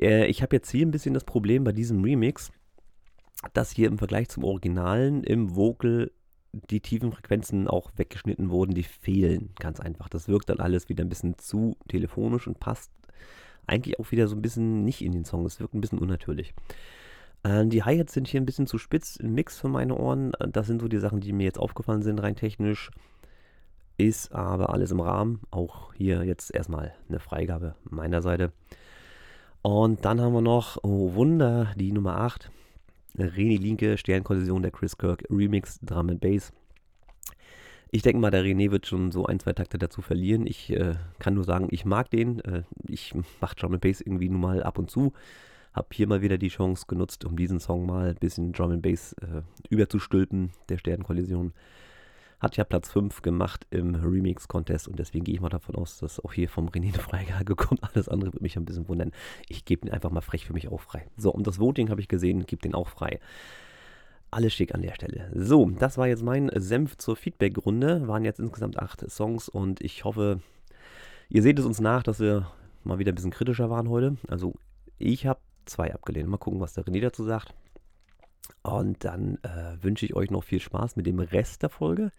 [0.00, 2.50] Äh, ich habe jetzt hier ein bisschen das Problem bei diesem Remix,
[3.52, 6.10] dass hier im Vergleich zum Originalen im Vocal
[6.52, 10.08] die tiefen Frequenzen auch weggeschnitten wurden, die fehlen ganz einfach.
[10.08, 12.90] Das wirkt dann alles wieder ein bisschen zu telefonisch und passt
[13.66, 15.46] eigentlich auch wieder so ein bisschen nicht in den Song.
[15.46, 16.54] Es wirkt ein bisschen unnatürlich.
[17.44, 20.34] Äh, die Hi-Hats sind hier ein bisschen zu spitz im Mix für meine Ohren.
[20.34, 22.90] Äh, das sind so die Sachen, die mir jetzt aufgefallen sind, rein technisch.
[23.96, 25.40] Ist aber alles im Rahmen.
[25.50, 28.52] Auch hier jetzt erstmal eine Freigabe meiner Seite.
[29.62, 32.50] Und dann haben wir noch, oh Wunder, die Nummer 8.
[33.18, 36.52] René Linke, Sternkollision der Chris Kirk Remix Drum and Bass.
[37.92, 40.46] Ich denke mal, der René wird schon so ein, zwei Takte dazu verlieren.
[40.46, 42.40] Ich äh, kann nur sagen, ich mag den.
[42.40, 45.12] Äh, ich mache Drum and Bass irgendwie nun mal ab und zu.
[45.72, 48.82] Habe hier mal wieder die Chance genutzt, um diesen Song mal ein bisschen Drum and
[48.82, 51.52] Bass äh, überzustülpen, der Sternenkollision.
[52.40, 56.18] Hat ja Platz 5 gemacht im Remix-Contest und deswegen gehe ich mal davon aus, dass
[56.20, 57.82] auch hier vom René eine Freigabe kommt.
[57.84, 59.12] Alles andere würde mich ein bisschen wundern.
[59.48, 61.06] Ich gebe ihn einfach mal frech für mich auch frei.
[61.18, 63.20] So, und das Voting habe ich gesehen, gebe den auch frei.
[64.30, 65.30] Alles schick an der Stelle.
[65.34, 68.08] So, das war jetzt mein Senf zur Feedback-Runde.
[68.08, 70.40] Waren jetzt insgesamt acht Songs und ich hoffe,
[71.28, 72.50] ihr seht es uns nach, dass wir
[72.84, 74.16] mal wieder ein bisschen kritischer waren heute.
[74.28, 74.54] Also,
[74.98, 76.28] ich habe zwei abgelehnt.
[76.28, 77.54] Mal gucken, was der René dazu sagt.
[78.62, 82.12] Und dann äh, wünsche ich euch noch viel Spaß mit dem Rest der Folge.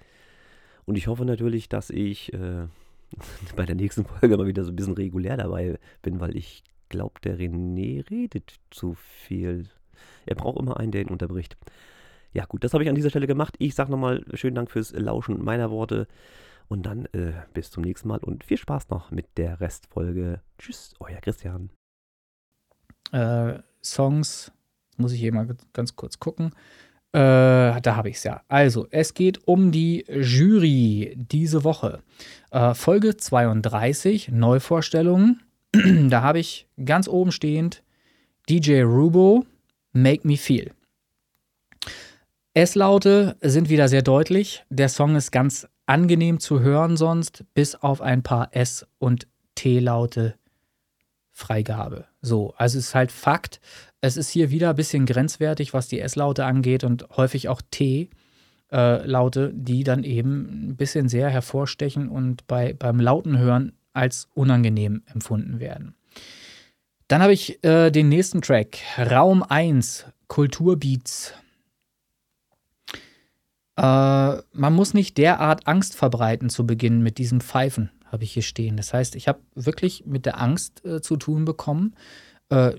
[0.86, 2.68] Und ich hoffe natürlich, dass ich äh,
[3.56, 7.20] bei der nächsten Folge mal wieder so ein bisschen regulär dabei bin, weil ich glaube,
[7.24, 9.70] der René redet zu viel.
[10.26, 11.58] Er braucht immer einen, der ihn unterbricht.
[12.34, 13.56] Ja, gut, das habe ich an dieser Stelle gemacht.
[13.60, 16.08] Ich sage nochmal schönen Dank fürs Lauschen meiner Worte.
[16.68, 20.42] Und dann äh, bis zum nächsten Mal und viel Spaß noch mit der Restfolge.
[20.58, 21.70] Tschüss, euer Christian
[23.12, 24.52] äh, Songs.
[25.02, 26.54] Muss ich hier mal ganz kurz gucken.
[27.14, 28.41] Äh, da habe ich es ja.
[28.47, 31.99] Also, es geht um die Jury diese Woche.
[32.52, 35.41] Äh, Folge 32, Neuvorstellungen.
[36.10, 37.84] da habe ich ganz oben stehend
[38.49, 39.45] DJ Rubo,
[39.91, 40.72] Make Me Feel.
[42.54, 44.64] S-Laute sind wieder sehr deutlich.
[44.70, 50.36] Der Song ist ganz angenehm zu hören sonst, bis auf ein paar S- und T-Laute
[51.42, 52.06] Freigabe.
[52.22, 53.60] So, also es ist halt Fakt.
[54.00, 59.46] Es ist hier wieder ein bisschen grenzwertig, was die S-Laute angeht und häufig auch T-Laute,
[59.48, 65.02] äh, die dann eben ein bisschen sehr hervorstechen und bei, beim lauten Hören als unangenehm
[65.12, 65.96] empfunden werden.
[67.08, 71.34] Dann habe ich äh, den nächsten Track, Raum 1, Kulturbeats.
[73.76, 78.43] Äh, man muss nicht derart Angst verbreiten zu Beginn mit diesem Pfeifen habe ich hier
[78.43, 78.78] stehen.
[78.78, 81.95] Das heißt, ich habe wirklich mit der Angst äh, zu tun bekommen.
[82.49, 82.74] Äh,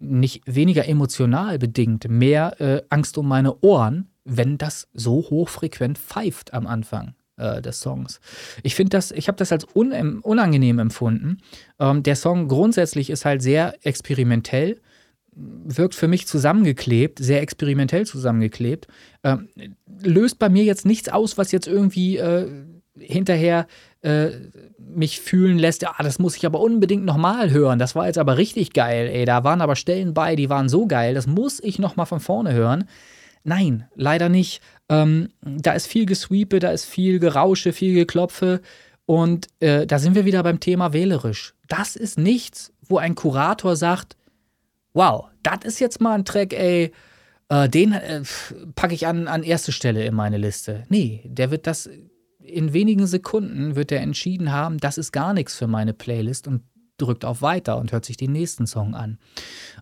[0.00, 6.52] nicht weniger emotional bedingt, mehr äh, Angst um meine Ohren, wenn das so hochfrequent pfeift
[6.52, 8.20] am Anfang äh, des Songs.
[8.62, 11.38] Ich finde das, ich habe das als un unangenehm empfunden.
[11.78, 14.80] Ähm, der Song grundsätzlich ist halt sehr experimentell
[15.36, 18.86] wirkt für mich zusammengeklebt, sehr experimentell zusammengeklebt.
[19.22, 19.48] Ähm,
[20.02, 22.48] löst bei mir jetzt nichts aus, was jetzt irgendwie äh,
[22.98, 23.66] hinterher
[24.02, 24.28] äh,
[24.78, 27.78] mich fühlen lässt, ja, das muss ich aber unbedingt nochmal hören.
[27.78, 29.24] Das war jetzt aber richtig geil, ey.
[29.24, 32.52] Da waren aber Stellen bei, die waren so geil, das muss ich nochmal von vorne
[32.52, 32.84] hören.
[33.42, 34.62] Nein, leider nicht.
[34.88, 38.60] Ähm, da ist viel Gesweepe, da ist viel Gerausche, viel Geklopfe.
[39.06, 41.54] Und äh, da sind wir wieder beim Thema wählerisch.
[41.68, 44.16] Das ist nichts, wo ein Kurator sagt,
[44.94, 46.92] wow, das ist jetzt mal ein Track, ey,
[47.50, 48.22] äh, den äh,
[48.74, 50.84] packe ich an, an erste Stelle in meine Liste.
[50.88, 51.90] Nee, der wird das
[52.44, 56.62] in wenigen Sekunden wird er entschieden haben, das ist gar nichts für meine Playlist und
[56.98, 59.18] drückt auf Weiter und hört sich den nächsten Song an.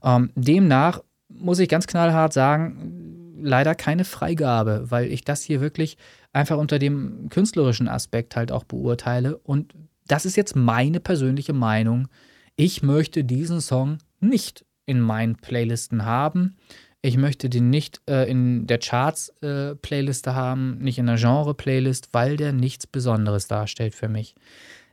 [0.02, 5.96] Ähm, demnach muss ich ganz knallhart sagen, leider keine Freigabe, weil ich das hier wirklich
[6.32, 9.36] einfach unter dem künstlerischen Aspekt halt auch beurteile.
[9.38, 9.74] Und
[10.06, 12.08] das ist jetzt meine persönliche Meinung.
[12.56, 16.56] Ich möchte diesen Song nicht in meinen Playlisten haben.
[17.04, 22.36] Ich möchte den nicht äh, in der Charts-Playliste äh, haben, nicht in der Genre-Playlist, weil
[22.36, 24.36] der nichts Besonderes darstellt für mich.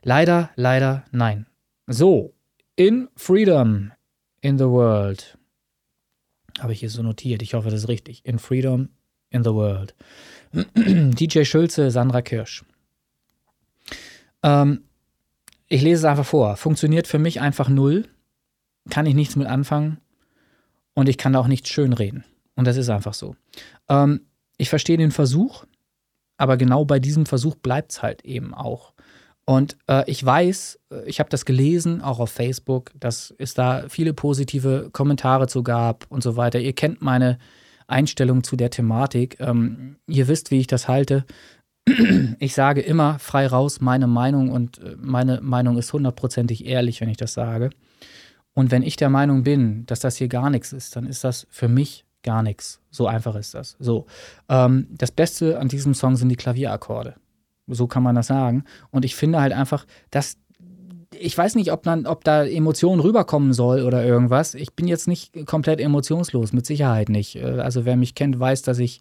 [0.02, 1.46] Leider, leider, nein.
[1.86, 2.34] So,
[2.74, 3.92] in Freedom
[4.40, 5.38] in the World.
[6.58, 7.42] Habe ich hier so notiert.
[7.42, 8.26] Ich hoffe, das ist richtig.
[8.26, 8.88] In Freedom
[9.30, 9.94] in the World.
[10.52, 12.64] DJ Schulze, Sandra Kirsch.
[14.42, 14.82] Ähm,
[15.68, 16.56] ich lese es einfach vor.
[16.56, 18.08] Funktioniert für mich einfach null.
[18.88, 20.00] Kann ich nichts mit anfangen
[20.94, 22.24] und ich kann da auch nichts schönreden.
[22.54, 23.36] Und das ist einfach so.
[23.88, 24.26] Ähm,
[24.56, 25.64] ich verstehe den Versuch,
[26.36, 28.92] aber genau bei diesem Versuch bleibt es halt eben auch.
[29.46, 33.84] Und äh, ich weiß, äh, ich habe das gelesen, auch auf Facebook, dass es da
[33.88, 36.60] viele positive Kommentare zu gab und so weiter.
[36.60, 37.38] Ihr kennt meine
[37.86, 39.38] Einstellung zu der Thematik.
[39.40, 41.24] Ähm, ihr wisst, wie ich das halte.
[42.38, 47.08] Ich sage immer frei raus meine Meinung und äh, meine Meinung ist hundertprozentig ehrlich, wenn
[47.08, 47.70] ich das sage.
[48.54, 51.46] Und wenn ich der Meinung bin, dass das hier gar nichts ist, dann ist das
[51.50, 52.80] für mich gar nichts.
[52.90, 53.76] So einfach ist das.
[53.78, 54.06] So.
[54.48, 57.14] Ähm, das Beste an diesem Song sind die Klavierakkorde.
[57.66, 58.64] So kann man das sagen.
[58.90, 60.36] Und ich finde halt einfach, dass
[61.18, 64.54] ich weiß nicht, ob, dann, ob da Emotionen rüberkommen soll oder irgendwas.
[64.54, 67.36] Ich bin jetzt nicht komplett emotionslos, mit Sicherheit nicht.
[67.36, 69.00] Äh, also wer mich kennt, weiß, dass ich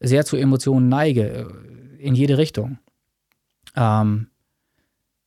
[0.00, 2.78] sehr zu Emotionen neige, äh, in jede Richtung.
[3.76, 4.28] Ähm,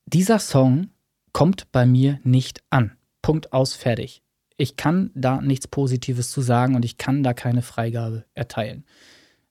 [0.06, 0.90] dieser Song
[1.34, 2.97] kommt bei mir nicht an.
[3.28, 4.24] Punkt aus, fertig.
[4.56, 8.86] Ich kann da nichts Positives zu sagen und ich kann da keine Freigabe erteilen.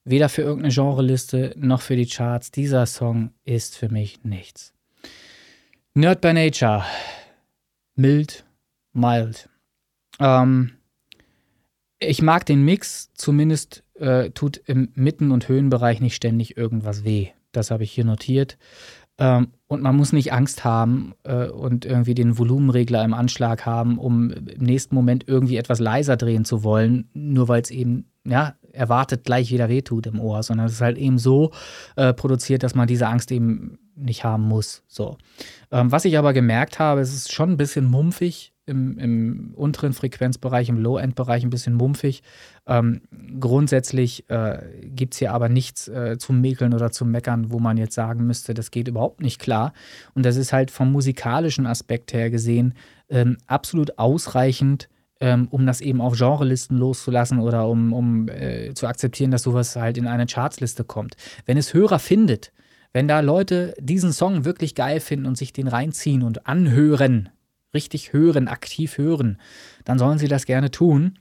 [0.03, 2.51] Weder für irgendeine Genreliste noch für die Charts.
[2.51, 4.73] Dieser Song ist für mich nichts.
[5.93, 6.87] Nerd by Nature.
[7.97, 8.47] Mild,
[8.95, 9.51] mild.
[10.21, 10.73] Ähm,
[11.99, 17.29] ich mag den Mix, zumindest äh, tut im Mitten- und Höhenbereich nicht ständig irgendwas weh.
[17.53, 18.57] Das habe ich hier notiert.
[19.19, 23.99] Ähm, und man muss nicht Angst haben äh, und irgendwie den Volumenregler im Anschlag haben,
[23.99, 28.55] um im nächsten Moment irgendwie etwas leiser drehen zu wollen, nur weil es eben, ja,
[28.73, 31.51] erwartet gleich wieder wehtut im Ohr, sondern es ist halt eben so
[31.97, 34.85] äh, produziert, dass man diese Angst eben nicht haben muss.
[34.87, 35.17] So.
[35.71, 39.93] Ähm, was ich aber gemerkt habe, es ist schon ein bisschen mumpfig im, im unteren
[39.93, 42.23] Frequenzbereich, im Low-End-Bereich ein bisschen mumpfig.
[42.67, 43.01] Ähm,
[43.41, 47.77] grundsätzlich äh, gibt es hier aber nichts äh, zum Mäkeln oder zum Meckern, wo man
[47.77, 49.73] jetzt sagen müsste, das geht überhaupt nicht klar.
[50.15, 52.75] Und das ist halt vom musikalischen Aspekt her gesehen
[53.09, 54.89] ähm, absolut ausreichend,
[55.21, 59.77] ähm, um das eben auf Genrelisten loszulassen oder um, um äh, zu akzeptieren, dass sowas
[59.77, 61.17] halt in eine Chartsliste kommt.
[61.47, 62.53] Wenn es Hörer findet,
[62.93, 67.29] wenn da Leute diesen Song wirklich geil finden und sich den reinziehen und anhören,
[67.77, 69.39] richtig hören, aktiv hören,
[69.85, 71.19] dann sollen sie das gerne tun.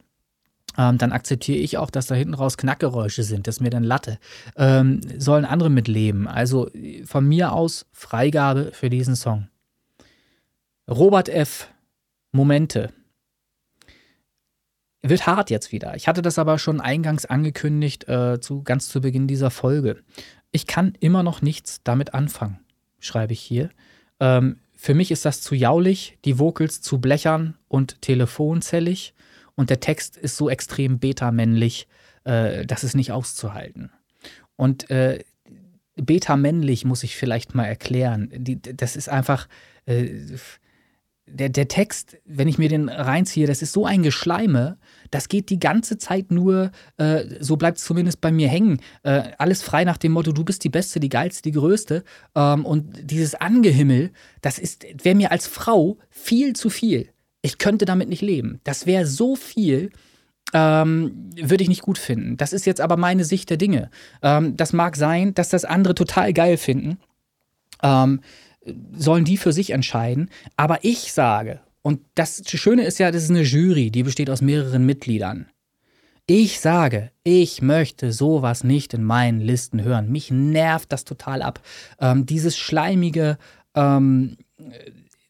[0.78, 3.48] Ähm, dann akzeptiere ich auch, dass da hinten raus Knackgeräusche sind.
[3.48, 4.18] Das ist mir dann Latte.
[4.58, 6.28] Ähm, sollen andere mitleben.
[6.28, 6.70] Also
[7.06, 9.48] von mir aus Freigabe für diesen Song.
[10.90, 11.70] Robert F.
[12.32, 12.92] Momente.
[15.02, 15.96] Wird hart jetzt wieder.
[15.96, 20.04] Ich hatte das aber schon eingangs angekündigt, äh, zu, ganz zu Beginn dieser Folge.
[20.52, 22.60] Ich kann immer noch nichts damit anfangen,
[23.00, 23.70] schreibe ich hier.
[24.20, 29.16] Ähm, für mich ist das zu jaulig, die Vocals zu blechern und telefonzellig
[29.56, 31.88] und der Text ist so extrem beta-männlich,
[32.24, 33.90] äh, das ist nicht auszuhalten.
[34.56, 35.24] Und äh,
[35.96, 38.30] beta-männlich muss ich vielleicht mal erklären.
[38.32, 39.48] Die, das ist einfach,
[39.88, 40.08] äh,
[41.26, 44.78] der, der Text, wenn ich mir den reinziehe, das ist so ein Geschleime,
[45.12, 48.80] das geht die ganze Zeit nur, äh, so bleibt es zumindest bei mir hängen.
[49.04, 52.04] Äh, alles frei nach dem Motto, du bist die Beste, die Geilste, die Größte.
[52.36, 54.62] Ähm, und dieses Angehimmel, das
[55.02, 57.10] wäre mir als Frau viel zu viel.
[57.42, 58.60] Ich könnte damit nicht leben.
[58.64, 59.92] Das wäre so viel,
[60.54, 62.38] ähm, würde ich nicht gut finden.
[62.38, 63.90] Das ist jetzt aber meine Sicht der Dinge.
[64.22, 66.98] Ähm, das mag sein, dass das andere total geil finden.
[67.84, 68.22] Ähm,
[68.94, 70.30] sollen die für sich entscheiden.
[70.58, 74.42] Aber ich sage, und das Schöne ist ja, das ist eine Jury, die besteht aus
[74.42, 75.46] mehreren Mitgliedern.
[76.26, 80.12] Ich sage, ich möchte sowas nicht in meinen Listen hören.
[80.12, 81.62] Mich nervt das total ab.
[82.00, 83.38] Ähm, dieses schleimige,
[83.76, 84.38] ähm,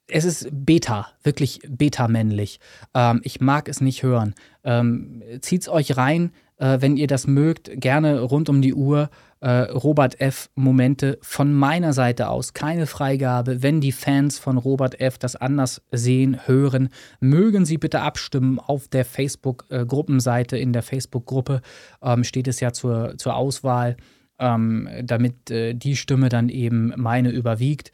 [0.07, 2.61] es ist Beta, wirklich Beta-männlich.
[2.93, 4.33] Ähm, ich mag es nicht hören.
[4.63, 9.09] Ähm, zieht's euch rein, äh, wenn ihr das mögt, gerne rund um die Uhr
[9.41, 10.49] äh, Robert F.
[10.55, 12.53] Momente von meiner Seite aus.
[12.53, 13.61] Keine Freigabe.
[13.61, 15.17] Wenn die Fans von Robert F.
[15.17, 20.57] das anders sehen, hören, mögen sie bitte abstimmen auf der Facebook-Gruppenseite.
[20.57, 21.61] In der Facebook-Gruppe
[22.01, 23.97] ähm, steht es ja zur, zur Auswahl.
[24.37, 27.91] Ähm, damit äh, die Stimme dann eben meine überwiegt.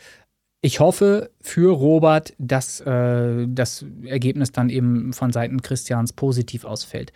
[0.63, 7.13] Ich hoffe für Robert, dass äh, das Ergebnis dann eben von Seiten Christians positiv ausfällt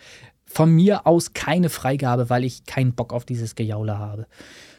[0.56, 4.26] von mir aus keine Freigabe, weil ich keinen Bock auf dieses Gejaule habe.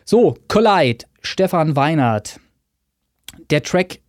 [0.05, 2.39] So, Collide, Stefan Weinert.
[3.51, 3.99] Der Track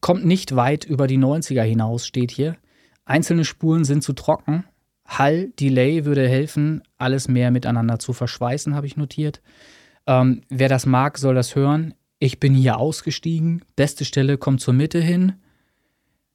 [0.00, 2.56] kommt nicht weit über die 90er hinaus, steht hier.
[3.04, 4.64] Einzelne Spuren sind zu trocken.
[5.04, 9.42] Hall, Delay würde helfen, alles mehr miteinander zu verschweißen, habe ich notiert.
[10.06, 11.92] Ähm, wer das mag, soll das hören.
[12.18, 13.62] Ich bin hier ausgestiegen.
[13.76, 15.34] Beste Stelle kommt zur Mitte hin.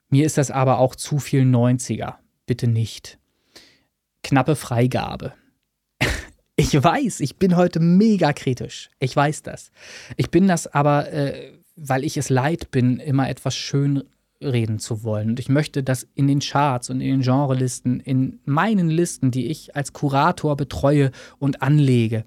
[0.09, 2.17] Mir ist das aber auch zu viel 90er.
[2.45, 3.17] Bitte nicht
[4.25, 5.33] knappe Freigabe.
[6.57, 8.89] Ich weiß, ich bin heute mega kritisch.
[8.99, 9.71] Ich weiß das.
[10.15, 14.03] Ich bin das aber, äh, weil ich es leid bin, immer etwas schön
[14.41, 15.31] reden zu wollen.
[15.31, 19.47] Und ich möchte, dass in den Charts und in den Genrelisten, in meinen Listen, die
[19.47, 22.23] ich als Kurator betreue und anlege,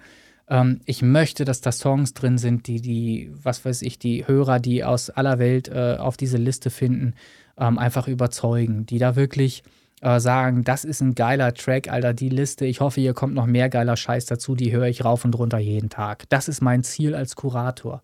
[0.46, 4.61] ähm, ich möchte, dass da Songs drin sind, die die, was weiß ich, die Hörer,
[4.61, 7.14] die aus aller Welt äh, auf diese Liste finden,
[7.57, 9.62] ähm, einfach überzeugen, die da wirklich
[10.01, 12.64] äh, sagen, das ist ein geiler Track, Alter, die Liste.
[12.66, 14.55] Ich hoffe, hier kommt noch mehr geiler Scheiß dazu.
[14.55, 16.28] Die höre ich rauf und runter jeden Tag.
[16.28, 18.01] Das ist mein Ziel als Kurator.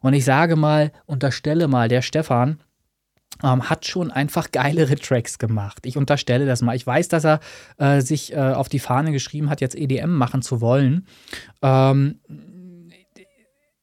[0.00, 2.58] Und ich sage mal, unterstelle mal, der Stefan,
[3.42, 5.84] ähm, hat schon einfach geilere Tracks gemacht.
[5.84, 6.74] Ich unterstelle das mal.
[6.74, 7.40] Ich weiß, dass er
[7.78, 11.06] äh, sich äh, auf die Fahne geschrieben hat, jetzt EDM machen zu wollen.
[11.62, 12.20] Ähm,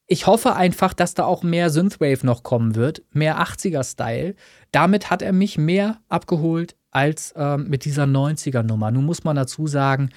[0.06, 4.34] ich hoffe einfach, dass da auch mehr Synthwave noch kommen wird, mehr 80er-Style.
[4.70, 8.90] Damit hat er mich mehr abgeholt als ähm, mit dieser 90er-Nummer.
[8.90, 10.10] Nun muss man dazu sagen,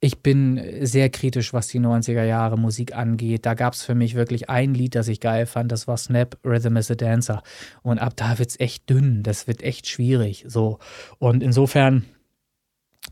[0.00, 3.46] ich bin sehr kritisch, was die 90er Jahre Musik angeht.
[3.46, 6.38] Da gab es für mich wirklich ein Lied, das ich geil fand, das war Snap
[6.44, 7.42] Rhythm is a Dancer.
[7.82, 10.44] Und ab da wird es echt dünn, das wird echt schwierig.
[10.48, 10.78] So.
[11.18, 12.04] Und insofern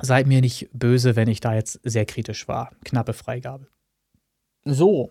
[0.00, 2.72] seid mir nicht böse, wenn ich da jetzt sehr kritisch war.
[2.84, 3.68] Knappe Freigabe.
[4.64, 5.10] So.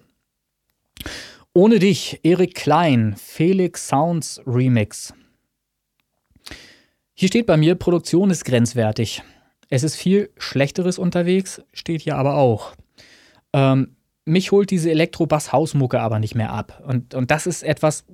[1.53, 5.13] Ohne dich, Erik Klein, Felix Sounds Remix.
[7.15, 9.21] Hier steht bei mir, Produktion ist grenzwertig.
[9.69, 12.73] Es ist viel Schlechteres unterwegs, steht hier aber auch.
[13.53, 13.95] Ähm,
[14.25, 16.81] mich holt diese Elektrobass-Hausmucke aber nicht mehr ab.
[16.87, 18.05] Und, und das ist etwas,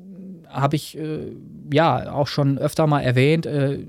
[0.48, 1.32] habe ich äh,
[1.72, 3.86] ja auch schon öfter mal erwähnt äh,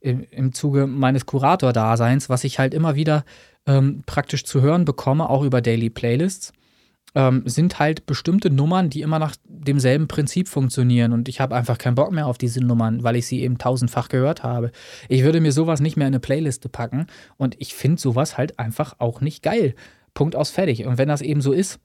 [0.00, 3.24] im, im Zuge meines Kurator-Daseins, was ich halt immer wieder
[3.66, 6.52] ähm, praktisch zu hören bekomme, auch über Daily Playlists
[7.14, 11.12] ähm, sind halt bestimmte Nummern, die immer nach demselben Prinzip funktionieren.
[11.12, 14.08] Und ich habe einfach keinen Bock mehr auf diese Nummern, weil ich sie eben tausendfach
[14.08, 14.70] gehört habe.
[15.08, 17.06] Ich würde mir sowas nicht mehr in eine Playliste packen.
[17.36, 19.74] Und ich finde sowas halt einfach auch nicht geil.
[20.14, 20.84] Punkt aus fertig.
[20.86, 21.80] Und wenn das eben so ist,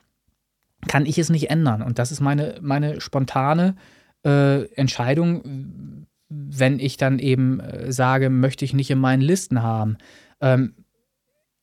[0.88, 1.82] kann ich es nicht ändern.
[1.82, 3.76] Und das ist meine, meine spontane
[4.26, 9.98] äh, Entscheidung, wenn ich dann eben äh, sage, möchte ich nicht in meinen Listen haben.
[10.42, 10.74] Ähm,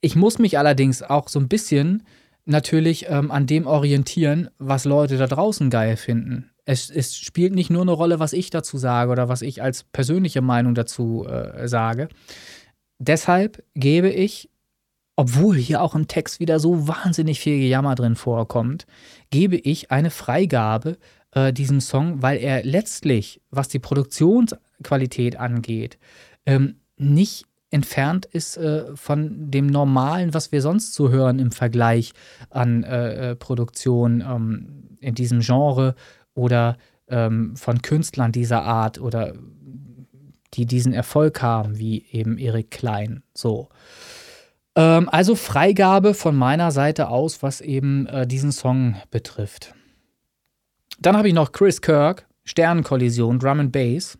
[0.00, 2.04] ich muss mich allerdings auch so ein bisschen
[2.44, 6.50] natürlich ähm, an dem orientieren, was Leute da draußen geil finden.
[6.64, 9.84] Es, es, spielt nicht nur eine Rolle, was ich dazu sage oder was ich als
[9.84, 12.08] persönliche Meinung dazu äh, sage.
[12.98, 14.50] Deshalb gebe ich,
[15.16, 18.86] obwohl hier auch im Text wieder so wahnsinnig viel Gejammer drin vorkommt,
[19.30, 20.98] gebe ich eine Freigabe
[21.32, 25.98] äh, diesem Song, weil er letztlich, was die Produktionsqualität angeht,
[26.46, 32.12] ähm, nicht entfernt ist äh, von dem Normalen, was wir sonst so hören im Vergleich
[32.50, 35.94] an äh, äh, Produktion ähm, in diesem Genre
[36.34, 36.76] oder
[37.08, 39.34] ähm, von Künstlern dieser Art oder
[40.54, 43.22] die diesen Erfolg haben, wie eben Erik Klein.
[43.34, 43.68] So.
[44.74, 49.74] Ähm, also Freigabe von meiner Seite aus, was eben äh, diesen Song betrifft.
[50.98, 54.18] Dann habe ich noch Chris Kirk, Sternenkollision, Drum and Bass.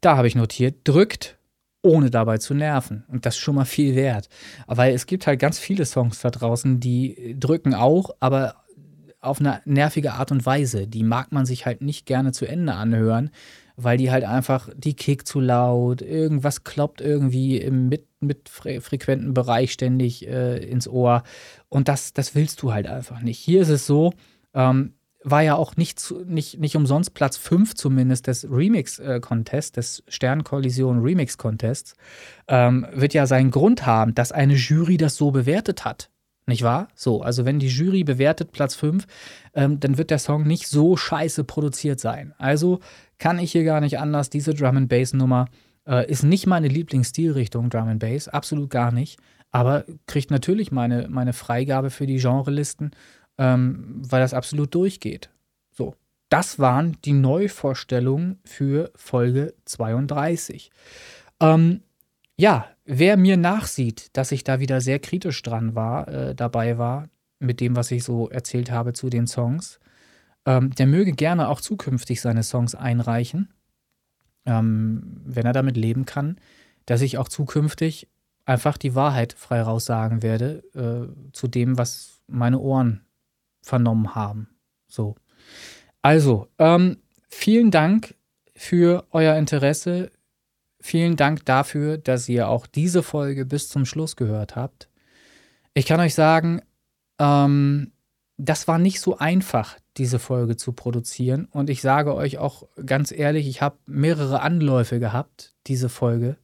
[0.00, 1.37] Da habe ich notiert, drückt,
[1.82, 3.04] ohne dabei zu nerven.
[3.08, 4.28] Und das ist schon mal viel wert.
[4.66, 8.56] Weil es gibt halt ganz viele Songs da draußen, die drücken auch, aber
[9.20, 10.86] auf eine nervige Art und Weise.
[10.86, 13.30] Die mag man sich halt nicht gerne zu Ende anhören,
[13.76, 19.34] weil die halt einfach, die Kick zu laut, irgendwas kloppt irgendwie im mit, mit frequenten
[19.34, 21.22] Bereich ständig äh, ins Ohr.
[21.68, 23.38] Und das, das willst du halt einfach nicht.
[23.38, 24.12] Hier ist es so,
[24.54, 24.94] ähm,
[25.30, 31.94] war ja auch nicht, nicht, nicht umsonst Platz 5 zumindest des Remix-Contests, des Sternkollision Remix-Contests,
[32.48, 36.10] ähm, wird ja seinen Grund haben, dass eine Jury das so bewertet hat.
[36.46, 36.88] Nicht wahr?
[36.94, 39.06] So, also wenn die Jury bewertet Platz 5,
[39.54, 42.34] ähm, dann wird der Song nicht so scheiße produziert sein.
[42.38, 42.80] Also
[43.18, 44.30] kann ich hier gar nicht anders.
[44.30, 45.48] Diese Drum and Bass Nummer
[45.86, 49.18] äh, ist nicht meine Lieblingsstilrichtung, Drum and Bass, absolut gar nicht.
[49.50, 52.92] Aber kriegt natürlich meine, meine Freigabe für die Genrelisten,
[53.38, 55.30] ähm, weil das absolut durchgeht.
[55.70, 55.94] So,
[56.28, 60.70] das waren die Neuvorstellungen für Folge 32.
[61.40, 61.82] Ähm,
[62.36, 67.08] ja, wer mir nachsieht, dass ich da wieder sehr kritisch dran war, äh, dabei war,
[67.38, 69.78] mit dem, was ich so erzählt habe zu den Songs,
[70.44, 73.52] ähm, der möge gerne auch zukünftig seine Songs einreichen,
[74.46, 76.36] ähm, wenn er damit leben kann,
[76.86, 78.08] dass ich auch zukünftig
[78.44, 83.02] einfach die Wahrheit frei raussagen werde äh, zu dem, was meine Ohren
[83.68, 84.48] vernommen haben.
[84.88, 85.14] So.
[86.02, 88.14] Also, ähm, vielen Dank
[88.56, 90.10] für euer Interesse.
[90.80, 94.88] Vielen Dank dafür, dass ihr auch diese Folge bis zum Schluss gehört habt.
[95.74, 96.62] Ich kann euch sagen,
[97.18, 97.92] ähm,
[98.36, 101.46] das war nicht so einfach, diese Folge zu produzieren.
[101.50, 106.36] Und ich sage euch auch ganz ehrlich, ich habe mehrere Anläufe gehabt, diese Folge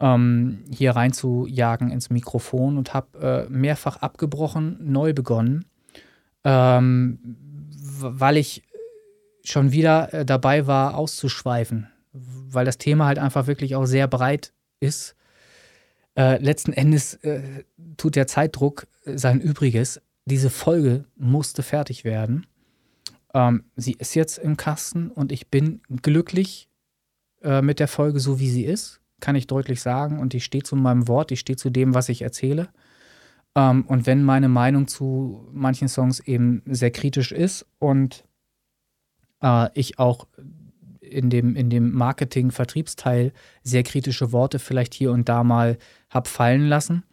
[0.00, 5.66] ähm, hier reinzujagen ins Mikrofon und habe äh, mehrfach abgebrochen, neu begonnen,
[6.44, 7.18] ähm,
[8.00, 8.62] weil ich
[9.44, 14.52] schon wieder äh, dabei war, auszuschweifen weil das Thema halt einfach wirklich auch sehr breit
[14.80, 15.16] ist.
[16.16, 17.64] Äh, letzten Endes äh,
[17.96, 20.00] tut der Zeitdruck sein Übriges.
[20.24, 22.46] Diese Folge musste fertig werden.
[23.34, 26.68] Ähm, sie ist jetzt im Kasten und ich bin glücklich
[27.42, 30.20] äh, mit der Folge, so wie sie ist, kann ich deutlich sagen.
[30.20, 32.68] Und ich stehe zu meinem Wort, ich stehe zu dem, was ich erzähle.
[33.54, 38.24] Ähm, und wenn meine Meinung zu manchen Songs eben sehr kritisch ist und
[39.42, 40.26] äh, ich auch
[41.00, 43.32] in dem, in dem Marketing-Vertriebsteil
[43.62, 45.78] sehr kritische Worte vielleicht hier und da mal
[46.10, 47.04] habe fallen lassen,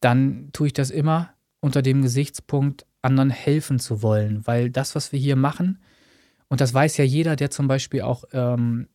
[0.00, 1.30] dann tue ich das immer
[1.60, 4.46] unter dem Gesichtspunkt, anderen helfen zu wollen.
[4.46, 5.78] Weil das, was wir hier machen,
[6.48, 8.88] und das weiß ja jeder, der zum Beispiel auch ähm,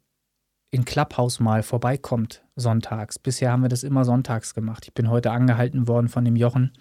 [0.70, 3.20] in Clubhouse mal vorbeikommt, sonntags.
[3.20, 4.84] Bisher haben wir das immer sonntags gemacht.
[4.86, 6.74] Ich bin heute angehalten worden von dem Jochen,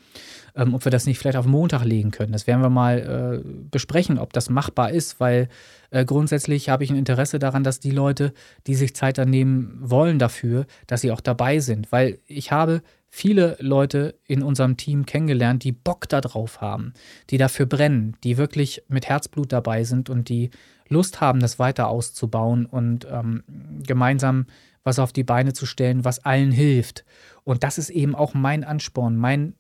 [0.56, 2.32] ähm, ob wir das nicht vielleicht auf Montag legen können.
[2.32, 5.48] Das werden wir mal äh, besprechen, ob das machbar ist, weil
[5.90, 8.32] äh, grundsätzlich habe ich ein Interesse daran, dass die Leute,
[8.66, 11.92] die sich Zeit dann nehmen wollen dafür, dass sie auch dabei sind.
[11.92, 16.93] Weil ich habe viele Leute in unserem Team kennengelernt, die Bock darauf haben,
[17.31, 20.51] die dafür brennen, die wirklich mit Herzblut dabei sind und die
[20.89, 23.43] Lust haben, das weiter auszubauen und ähm,
[23.83, 24.47] gemeinsam
[24.85, 27.05] was auf die Beine zu stellen, was allen hilft.
[27.43, 29.16] Und das ist eben auch mein Ansporn.
[29.16, 29.55] Mein,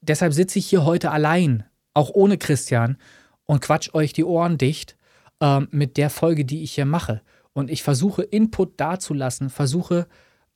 [0.00, 1.64] deshalb sitze ich hier heute allein,
[1.94, 2.96] auch ohne Christian,
[3.44, 4.96] und quatsch euch die Ohren dicht
[5.40, 7.22] ähm, mit der Folge, die ich hier mache.
[7.52, 10.08] Und ich versuche Input dazulassen, versuche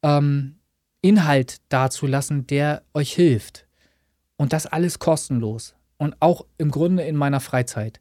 [0.03, 0.56] ähm,
[1.07, 3.67] Inhalt dazulassen, der euch hilft.
[4.37, 5.77] Und das alles kostenlos.
[5.99, 8.01] Und auch im Grunde in meiner Freizeit.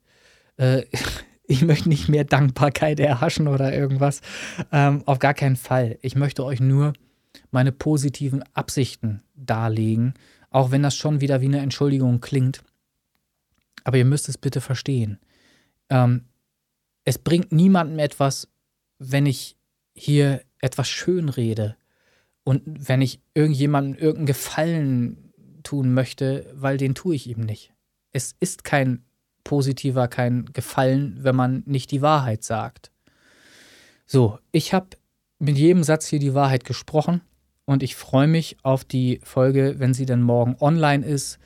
[0.57, 0.83] Äh,
[1.47, 4.21] ich möchte nicht mehr Dankbarkeit erhaschen oder irgendwas.
[4.71, 5.99] Ähm, auf gar keinen Fall.
[6.01, 6.93] Ich möchte euch nur
[7.51, 10.15] meine positiven Absichten darlegen,
[10.49, 12.63] auch wenn das schon wieder wie eine Entschuldigung klingt.
[13.83, 15.19] Aber ihr müsst es bitte verstehen.
[15.89, 16.25] Ähm,
[17.03, 18.47] es bringt niemandem etwas,
[18.97, 19.55] wenn ich
[19.93, 21.75] hier etwas schön rede
[22.45, 27.73] und wenn ich irgendjemandem irgendeinen Gefallen tun möchte, weil den tue ich ihm nicht.
[28.13, 29.03] Es ist kein
[29.43, 32.91] positiver, kein Gefallen, wenn man nicht die Wahrheit sagt.
[34.05, 34.89] So, ich habe
[35.39, 37.21] mit jedem Satz hier die Wahrheit gesprochen
[37.65, 41.39] und ich freue mich auf die Folge, wenn sie dann morgen online ist.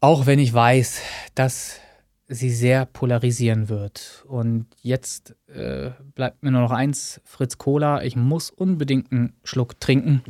[0.00, 1.00] Auch wenn ich weiß,
[1.34, 1.80] dass
[2.28, 4.24] sie sehr polarisieren wird.
[4.28, 8.02] Und jetzt äh, bleibt mir nur noch eins, Fritz Cola.
[8.02, 10.22] Ich muss unbedingt einen Schluck trinken.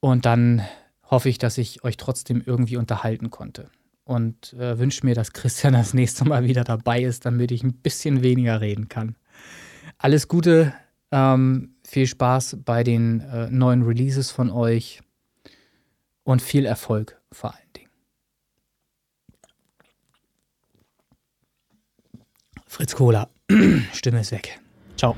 [0.00, 0.62] Und dann
[1.10, 3.70] hoffe ich, dass ich euch trotzdem irgendwie unterhalten konnte.
[4.04, 7.74] Und äh, wünsche mir, dass Christian das nächste Mal wieder dabei ist, damit ich ein
[7.74, 9.16] bisschen weniger reden kann.
[9.98, 10.72] Alles Gute,
[11.10, 15.00] ähm, viel Spaß bei den äh, neuen Releases von euch
[16.24, 17.90] und viel Erfolg vor allen Dingen.
[22.78, 23.28] Fritz Cola,
[23.92, 24.60] Stimme ist weg.
[24.96, 25.16] Ciao.